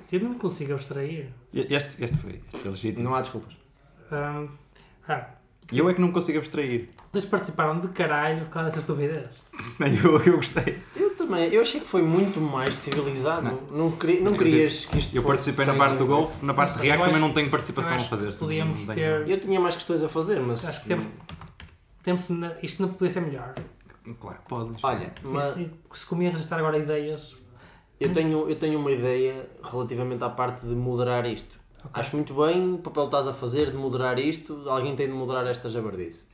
Se 0.03 0.17
eu 0.17 0.21
não 0.21 0.31
me 0.31 0.37
consigo 0.37 0.73
abstrair. 0.75 1.29
Este, 1.53 2.03
este 2.05 2.17
foi, 2.19 2.41
este 2.47 2.59
foi 2.61 2.71
legítimo. 2.71 3.05
Não 3.05 3.15
há 3.15 3.21
desculpas. 3.21 3.55
hum, 4.11 4.49
ah, 5.09 5.27
E 5.71 5.79
eu 5.79 5.89
é 5.89 5.95
que 5.95 6.01
não 6.01 6.09
me 6.09 6.15
consigo 6.15 6.39
abstrair. 6.39 6.91
vocês 7.11 7.25
participaram 7.25 7.81
de 7.81 7.89
caralho 7.89 8.45
por 8.45 8.51
causa 8.51 8.69
dessa 8.69 8.81
estupidez. 8.81 9.43
Eu, 10.05 10.19
eu 10.25 10.37
gostei. 10.37 10.79
Eu 10.95 11.15
também. 11.17 11.49
Eu 11.53 11.63
achei 11.63 11.81
que 11.81 11.89
foi 11.89 12.03
muito 12.03 12.41
mais 12.41 12.75
civilizado. 12.77 13.59
Não, 13.71 13.91
queria, 13.93 14.21
não 14.21 14.35
querias 14.37 14.85
que 14.87 14.99
isto 14.99 15.17
Eu 15.17 15.23
fosse 15.23 15.35
participei 15.53 15.67
na 15.67 15.75
parte 15.75 15.97
do 15.97 16.07
golfe, 16.07 16.45
na 16.45 16.53
parte 16.55 16.75
de 16.77 16.83
React 16.83 17.03
acho- 17.03 17.13
também 17.13 17.29
não 17.29 17.35
tenho 17.35 17.51
participação 17.51 17.97
a 17.97 18.01
fazer. 18.01 18.33
podíamos 18.35 18.87
não 18.87 18.95
ter- 18.95 19.29
Eu 19.29 19.41
tinha 19.41 19.59
mais 19.61 19.75
questões 19.75 20.03
a 20.03 20.09
fazer, 20.09 20.41
mas. 20.41 20.65
Acho 20.65 20.83
que 20.83 20.89
temos. 20.89 21.07
temos 22.03 22.29
na- 22.29 22.57
isto 22.63 22.83
não 22.83 22.91
podia 22.93 23.11
ser 23.11 23.21
melhor. 23.21 23.55
Claro 24.21 24.39
podes. 24.49 24.83
Olha, 24.83 25.13
mas 25.23 25.57
Isto- 25.57 25.71
se 25.95 26.07
comiam 26.07 26.33
registrar 26.33 26.59
agora 26.59 26.77
ideias. 26.79 27.37
Eu 28.03 28.12
tenho, 28.15 28.49
eu 28.49 28.57
tenho 28.57 28.79
uma 28.79 28.91
ideia 28.91 29.49
relativamente 29.62 30.23
à 30.25 30.29
parte 30.31 30.67
de 30.67 30.75
moderar 30.75 31.27
isto. 31.27 31.59
Ok. 31.79 31.91
Acho 31.95 32.17
muito 32.17 32.35
bem 32.35 32.75
o 32.75 32.79
papel 32.79 33.05
que 33.05 33.09
estás 33.17 33.29
a 33.29 33.35
fazer 33.35 33.71
de 33.71 33.77
moderar 33.77 34.19
isto. 34.19 34.69
Alguém 34.69 34.95
tem 34.97 35.07
de 35.09 35.12
moderar 35.12 35.47
esta 35.47 35.69
jabardice. 35.69 36.27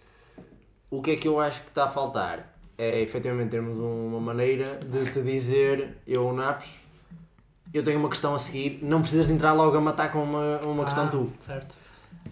O 0.91 1.01
que 1.03 1.13
é 1.13 1.17
que 1.17 1.27
eu 1.29 1.39
acho 1.41 1.63
que 1.63 1.69
está 1.69 1.85
a 1.85 1.89
faltar? 1.89 2.55
É 2.77 3.01
efetivamente 3.01 3.51
termos 3.51 3.77
uma 3.79 4.21
maneira 4.21 4.79
de 4.87 5.11
te 5.11 5.21
dizer, 5.23 5.99
eu, 6.07 6.33
Naps, 6.33 6.69
eu 7.75 7.85
tenho 7.85 7.99
uma 7.99 8.09
questão 8.09 8.35
a 8.35 8.39
seguir, 8.39 8.79
não 8.83 9.01
precisas 9.01 9.27
de 9.27 9.33
entrar 9.33 9.53
logo 9.53 9.77
a 9.77 9.81
matar 9.81 10.13
com 10.13 10.23
uma, 10.23 10.59
uma 10.65 10.85
questão 10.85 11.05
Ah, 11.07 11.09
tu. 11.09 11.33
Certo. 11.41 11.75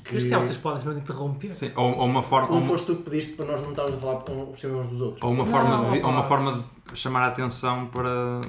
Que- 0.05 0.17
é, 0.33 0.37
vocês 0.37 0.57
podem 0.57 0.79
simplesmente 0.79 1.03
interromper. 1.11 1.53
Sim, 1.53 1.73
ou, 1.75 1.97
ou 1.99 2.05
uma 2.05 2.23
forma. 2.23 2.49
Não 2.49 2.55
ou 2.57 2.61
uma- 2.61 2.69
foste 2.69 2.87
tu 2.87 2.97
que 2.97 3.03
pediste 3.03 3.33
para 3.33 3.47
nós 3.47 3.61
não 3.61 3.71
estarmos 3.71 3.95
a 3.95 3.99
falar 3.99 4.17
por 4.17 4.57
cima 4.59 4.79
uns 4.79 4.89
dos 4.89 5.01
outros. 5.01 5.23
Ou 5.23 5.31
uma, 5.33 5.45
Não, 5.45 5.51
forma 5.51 5.71
de, 5.91 5.99
opa. 5.99 6.07
ou 6.07 6.13
uma 6.13 6.23
forma 6.23 6.65
de 6.93 6.97
chamar 6.99 7.23
a 7.25 7.27
atenção 7.29 7.87
para 7.87 8.41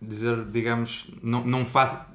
dizer, 0.00 0.44
digamos, 0.46 1.10
não, 1.22 1.44
não 1.44 1.64
faça. 1.66 2.06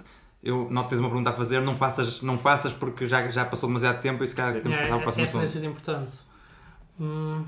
Eu 0.43 0.67
não 0.71 0.87
tens 0.87 0.99
uma 0.99 1.07
pergunta 1.09 1.29
a 1.29 1.33
fazer, 1.33 1.61
não 1.61 1.75
faças, 1.75 2.21
não 2.23 2.37
faças 2.37 2.73
porque 2.73 3.07
já, 3.07 3.27
já 3.29 3.45
passou 3.45 3.67
demasiado 3.69 4.01
tempo 4.01 4.23
e 4.23 4.27
se 4.27 4.35
calhar 4.35 4.59
temos 4.61 4.75
que 4.77 4.83
É, 4.83 4.87
passar 4.87 4.89
para 4.95 4.97
o 4.97 5.01
próximo 5.03 5.23
essa 5.25 5.37
assunto. 5.37 5.51
ser 5.51 5.63
importante. 5.63 6.13
Hum, 6.99 7.45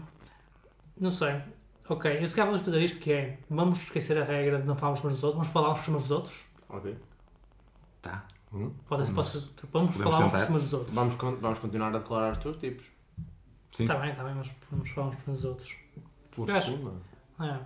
não 0.99 1.09
sei. 1.11 1.41
Ok, 1.89 2.19
e 2.21 2.27
se 2.27 2.35
calhar 2.35 2.47
vamos 2.51 2.61
fazer 2.63 2.81
isto 2.81 2.99
que 2.99 3.11
é, 3.11 3.39
vamos 3.49 3.79
esquecer 3.79 4.17
a 4.17 4.23
regra 4.23 4.59
de 4.61 4.67
não 4.67 4.75
falarmos 4.75 5.03
uns 5.03 5.13
dos 5.13 5.23
outros, 5.23 5.39
vamos 5.39 5.51
falar 5.53 5.71
uns 5.71 5.79
por 5.79 5.85
cima 5.85 5.97
dos 5.99 6.11
outros. 6.11 6.45
Ok. 6.69 6.95
Tá. 8.01 8.25
Pode, 8.51 9.09
Vamos. 9.09 9.09
pode, 9.09 9.47
vamos 9.71 9.95
Podemos 9.95 9.95
falar 9.95 10.25
uns 10.25 10.45
por 10.45 10.59
dos 10.59 10.73
outros. 10.73 10.95
Vamos, 10.95 11.15
vamos 11.41 11.59
continuar 11.59 11.87
a 11.95 11.97
declarar 11.97 12.31
os 12.33 12.37
teus 12.37 12.57
tipos. 12.57 12.85
Sim. 13.71 13.83
Está 13.85 13.95
bem, 13.97 14.11
está 14.11 14.23
bem, 14.23 14.35
mas 14.35 14.51
vamos 14.69 14.89
falar 14.91 15.07
uns 15.07 15.15
por 15.15 15.33
dos 15.33 15.45
outros. 15.45 15.75
Por 16.31 16.47
Eu 16.49 16.55
acho- 16.55 16.71
cima. 16.77 16.93
É. 17.39 17.59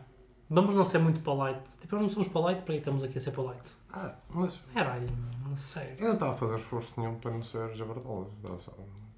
Vamos 0.50 0.74
não 0.76 0.86
ser 0.86 1.00
muito 1.00 1.20
polite. 1.20 1.60
Tipo, 1.82 1.96
nós 1.96 2.04
não 2.04 2.10
somos 2.10 2.28
polite, 2.30 2.62
para 2.62 2.74
que 2.74 2.80
estamos 2.80 3.04
aqui 3.04 3.18
a 3.18 3.22
ser 3.22 3.32
polite? 3.32 3.70
Ah, 3.94 4.12
mas 4.30 4.62
Caralho, 4.74 5.08
não 5.46 5.56
sei. 5.58 5.96
eu 6.00 6.08
não 6.08 6.14
estava 6.14 6.32
a 6.32 6.36
fazer 6.36 6.56
esforço 6.56 6.94
nenhum 6.98 7.16
para 7.16 7.32
não 7.32 7.44
ser 7.44 7.74
jabardolas. 7.76 8.28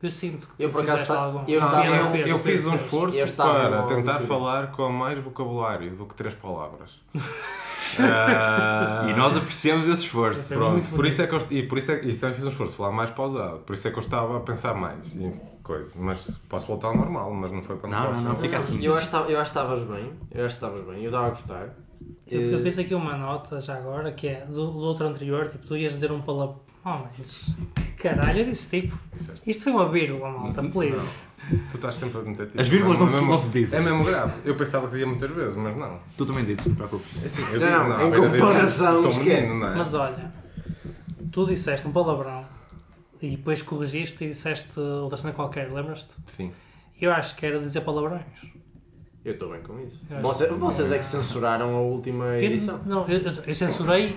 Eu 0.01 0.09
sinto 0.09 0.47
que 0.55 0.63
Eu, 0.63 0.69
por 0.69 0.81
acaso, 0.81 1.01
esta- 1.01 1.19
algum. 1.19 1.43
eu 1.45 1.59
estava- 1.59 1.85
eu, 1.85 2.07
fez, 2.07 2.27
eu 2.29 2.39
Pedro 2.39 2.51
fiz 2.51 2.65
um 2.67 2.73
esforço 2.73 3.17
Eu 3.17 3.27
para 3.33 3.81
no- 3.81 3.87
tentar 3.89 4.19
no- 4.21 4.27
falar 4.27 4.71
com 4.71 4.89
mais 4.89 5.19
vocabulário 5.19 5.93
do 5.95 6.05
que 6.05 6.15
três 6.15 6.33
palavras. 6.33 7.01
Ah, 7.97 9.07
E 9.09 9.13
nós 9.13 9.35
apreciamos 9.35 9.87
esse 9.87 10.03
esforço. 10.03 10.43
Foi 10.47 10.57
Pronto, 10.57 10.73
muito 10.73 10.89
por 10.95 11.05
isso 11.05 11.21
é 11.21 11.27
que 11.27 11.33
eu, 11.33 11.39
e 11.49 11.63
por 11.63 11.77
isso 11.77 11.91
é 11.91 11.95
que 11.97 12.07
e 12.09 12.15
também 12.15 12.35
fiz 12.35 12.43
um 12.45 12.49
esforço 12.49 12.75
falar 12.75 12.91
mais 12.91 13.09
pausado, 13.09 13.59
por 13.59 13.73
isso 13.73 13.87
é 13.87 13.91
que 13.91 13.97
eu 13.97 14.01
estava 14.01 14.37
a 14.37 14.39
pensar 14.41 14.73
mais 14.75 15.15
em 15.15 15.31
coisas, 15.69 15.91
mas 15.95 16.31
posso 16.49 16.65
voltar 16.67 16.87
ao 16.87 16.97
normal, 16.97 17.31
mas 17.33 17.51
não 17.51 17.61
foi 17.61 17.77
para 17.77 17.89
Não, 17.89 18.13
não, 18.13 18.21
não, 18.23 18.35
fica 18.35 18.57
assim. 18.57 18.83
Eu 18.83 18.93
acho 18.93 19.01
que 19.01 19.05
estava- 19.15 19.29
eu 19.31 19.39
acho 19.39 19.51
que 19.53 19.59
estavas 19.59 19.81
bem. 19.87 20.11
Eu 20.31 20.45
acho 20.45 20.57
que 20.57 20.65
estavas 20.65 20.85
bem. 20.87 21.03
Eu 21.03 21.09
estava 21.09 21.27
a 21.27 21.29
gostar. 21.29 21.69
Eu, 22.27 22.41
eu 22.41 22.59
Eh, 22.59 22.61
fiz 22.63 22.79
aqui 22.79 22.93
uma 22.95 23.15
nota 23.17 23.59
já 23.61 23.75
agora 23.75 24.11
que 24.11 24.27
é 24.27 24.45
do, 24.45 24.53
do 24.71 24.79
outro 24.79 25.05
anterior, 25.07 25.47
tipo, 25.47 25.65
tu 25.67 25.77
ias 25.77 25.93
dizer 25.93 26.11
um 26.11 26.21
palavrão. 26.21 26.59
Oh, 26.85 26.89
mas. 27.17 27.49
Caralho, 27.97 28.39
eu 28.39 28.45
disse 28.45 28.81
tipo. 28.81 28.97
Isto 29.45 29.63
foi 29.63 29.71
uma 29.73 29.87
vírgula, 29.89 30.29
malta, 30.31 30.63
please. 30.63 31.07
Tu 31.71 31.75
estás 31.75 31.95
sempre 31.95 32.19
a 32.19 32.23
meter 32.23 32.45
tipo, 32.47 32.61
As 32.61 32.67
vírgulas 32.67 32.97
é 32.97 32.99
não 33.01 33.07
se- 33.07 33.15
mesmo- 33.15 33.31
não 33.31 33.39
se 33.39 33.49
dizem. 33.49 33.79
É 33.79 33.81
mesmo 33.83 34.03
grave. 34.03 34.33
Eu 34.45 34.55
pensava 34.55 34.85
que 34.85 34.91
dizia 34.91 35.07
muitas 35.07 35.31
vezes, 35.31 35.55
mas 35.55 35.75
não. 35.77 35.99
Tu 36.17 36.25
também 36.25 36.45
dizes, 36.45 36.63
não 36.65 36.73
te 36.73 36.77
preocupes. 36.77 37.23
É 37.23 37.25
Assim, 37.25 37.41
eu 37.53 37.59
Não, 37.59 37.67
digo, 37.67 37.93
em 37.93 38.09
beira 38.11 38.29
dele, 38.29 38.41
comparação, 38.43 38.95
Sou 39.01 39.09
esquece. 39.11 39.41
menino, 39.41 39.59
não 39.59 39.67
é? 39.73 39.75
Mas 39.75 39.93
olha, 39.93 40.31
tu 41.31 41.45
disseste 41.47 41.87
um 41.87 41.91
palavrão 41.91 42.45
e 43.21 43.29
depois 43.31 43.61
corrigiste 43.61 44.23
e 44.23 44.29
disseste 44.29 44.79
outra 44.79 45.17
cena 45.17 45.33
qualquer, 45.33 45.71
lembras-te? 45.71 46.11
Sim. 46.25 46.51
Eu 47.01 47.11
acho 47.11 47.35
que 47.35 47.45
era 47.45 47.59
dizer 47.59 47.81
palavrões. 47.81 48.23
Eu 49.23 49.33
estou 49.33 49.49
bem 49.51 49.61
com 49.61 49.79
isso. 49.81 50.01
Você- 50.21 50.47
que- 50.47 50.53
vocês 50.53 50.91
é 50.91 50.97
que 50.97 51.05
censuraram 51.05 51.75
a 51.75 51.81
última 51.81 52.25
Eu, 52.37 52.43
edição. 52.43 52.79
não, 52.85 53.07
eu, 53.07 53.19
eu- 53.19 53.33
eu 53.47 53.55
censurei 53.55 54.15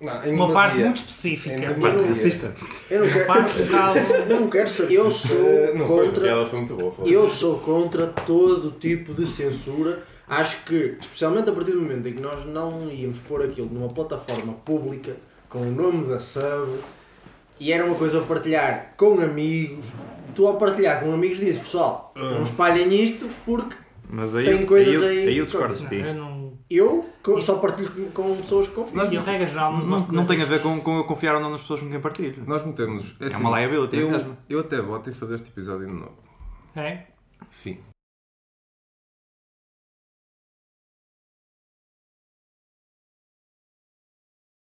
Não, 0.00 0.24
em 0.24 0.34
uma 0.34 0.52
parte 0.52 0.78
muito 0.78 0.96
específica. 0.96 1.54
Em 1.56 1.64
Uma 1.66 1.90
demasia. 1.90 2.12
Assista. 2.12 2.54
Eu 2.90 3.04
não 3.06 3.26
parte 3.26 3.60
um 3.62 3.66
bocado. 3.66 3.98
eu 4.30 4.40
não 4.40 4.48
quero 4.50 4.68
saber. 4.68 4.94
Eu 4.94 5.10
sou 5.10 5.36
Eh, 5.46 5.72
Não 5.74 5.86
foi, 5.86 6.06
contra. 6.06 6.28
ela 6.28 6.46
foi 6.48 6.58
muito 6.60 6.76
boa. 6.76 6.92
foi. 6.92 7.08
Eu 7.12 7.28
sou 7.28 7.58
contra 7.58 8.06
todo 8.06 8.70
tipo 8.78 9.12
de 9.14 9.26
censura. 9.26 10.02
Acho 10.28 10.64
que, 10.64 10.96
especialmente 11.00 11.48
a 11.50 11.52
partir 11.52 11.72
do 11.72 11.80
momento 11.80 12.06
em 12.08 12.12
que 12.14 12.20
nós 12.20 12.44
não 12.44 12.90
íamos 12.90 13.20
pôr 13.20 13.42
aquilo 13.44 13.68
numa 13.72 13.88
plataforma 13.88 14.52
pública 14.54 15.16
com 15.48 15.60
o 15.60 15.70
nome 15.70 16.06
da 16.08 16.18
sub 16.18 16.68
e 17.60 17.72
era 17.72 17.84
uma 17.84 17.94
coisa 17.94 18.20
a 18.20 18.22
partilhar 18.22 18.94
com 18.96 19.20
amigos, 19.20 19.86
tu 20.34 20.46
ao 20.46 20.56
partilhar 20.56 21.00
com 21.02 21.12
amigos 21.12 21.38
dizes 21.38 21.58
pessoal, 21.58 22.12
não 22.16 22.42
espalhem 22.42 22.88
isto 23.02 23.28
porque 23.44 23.76
Mas 24.08 24.34
aí, 24.36 24.44
Tem 24.44 24.64
coisas 24.64 24.88
aí, 24.88 24.94
eu- 25.02 25.08
aí- 25.22 25.28
aí 25.28 25.38
eu 25.38 25.46
discordo 25.46 25.74
de 25.74 25.88
ti. 25.88 25.96
eu 26.70 27.04
eu 27.26 27.40
só 27.40 27.56
partilho 27.56 27.90
com, 28.14 28.36
pessoas 28.36 28.68
que 28.68 28.74
confio. 28.74 29.12
E 29.12 29.16
a 29.16 29.20
regra 29.20 29.46
geral 29.46 29.72
não, 29.72 29.84
Não, 29.84 29.98
não 30.08 30.26
tem 30.26 30.40
a 30.40 30.44
ver 30.44 30.62
com, 30.62 30.80
com 30.80 30.98
eu 30.98 31.04
confiar 31.04 31.34
ou 31.34 31.40
não 31.40 31.50
nas 31.50 31.60
pessoas 31.62 31.80
com 31.80 31.90
quem 31.90 32.00
partilho. 32.00 32.44
Nós 32.46 32.64
metemos. 32.64 33.16
É 33.20 33.26
assim, 33.26 33.40
uma 33.40 33.58
liability 33.58 33.96
eu, 33.96 34.08
mesmo. 34.10 34.36
eu 34.48 34.60
até 34.60 34.80
voto 34.80 35.10
em 35.10 35.12
fazer 35.12 35.34
este 35.34 35.48
episódio 35.48 35.88
de 35.88 35.92
novo. 35.92 36.14
É? 36.76 37.02
Sim. 37.50 37.78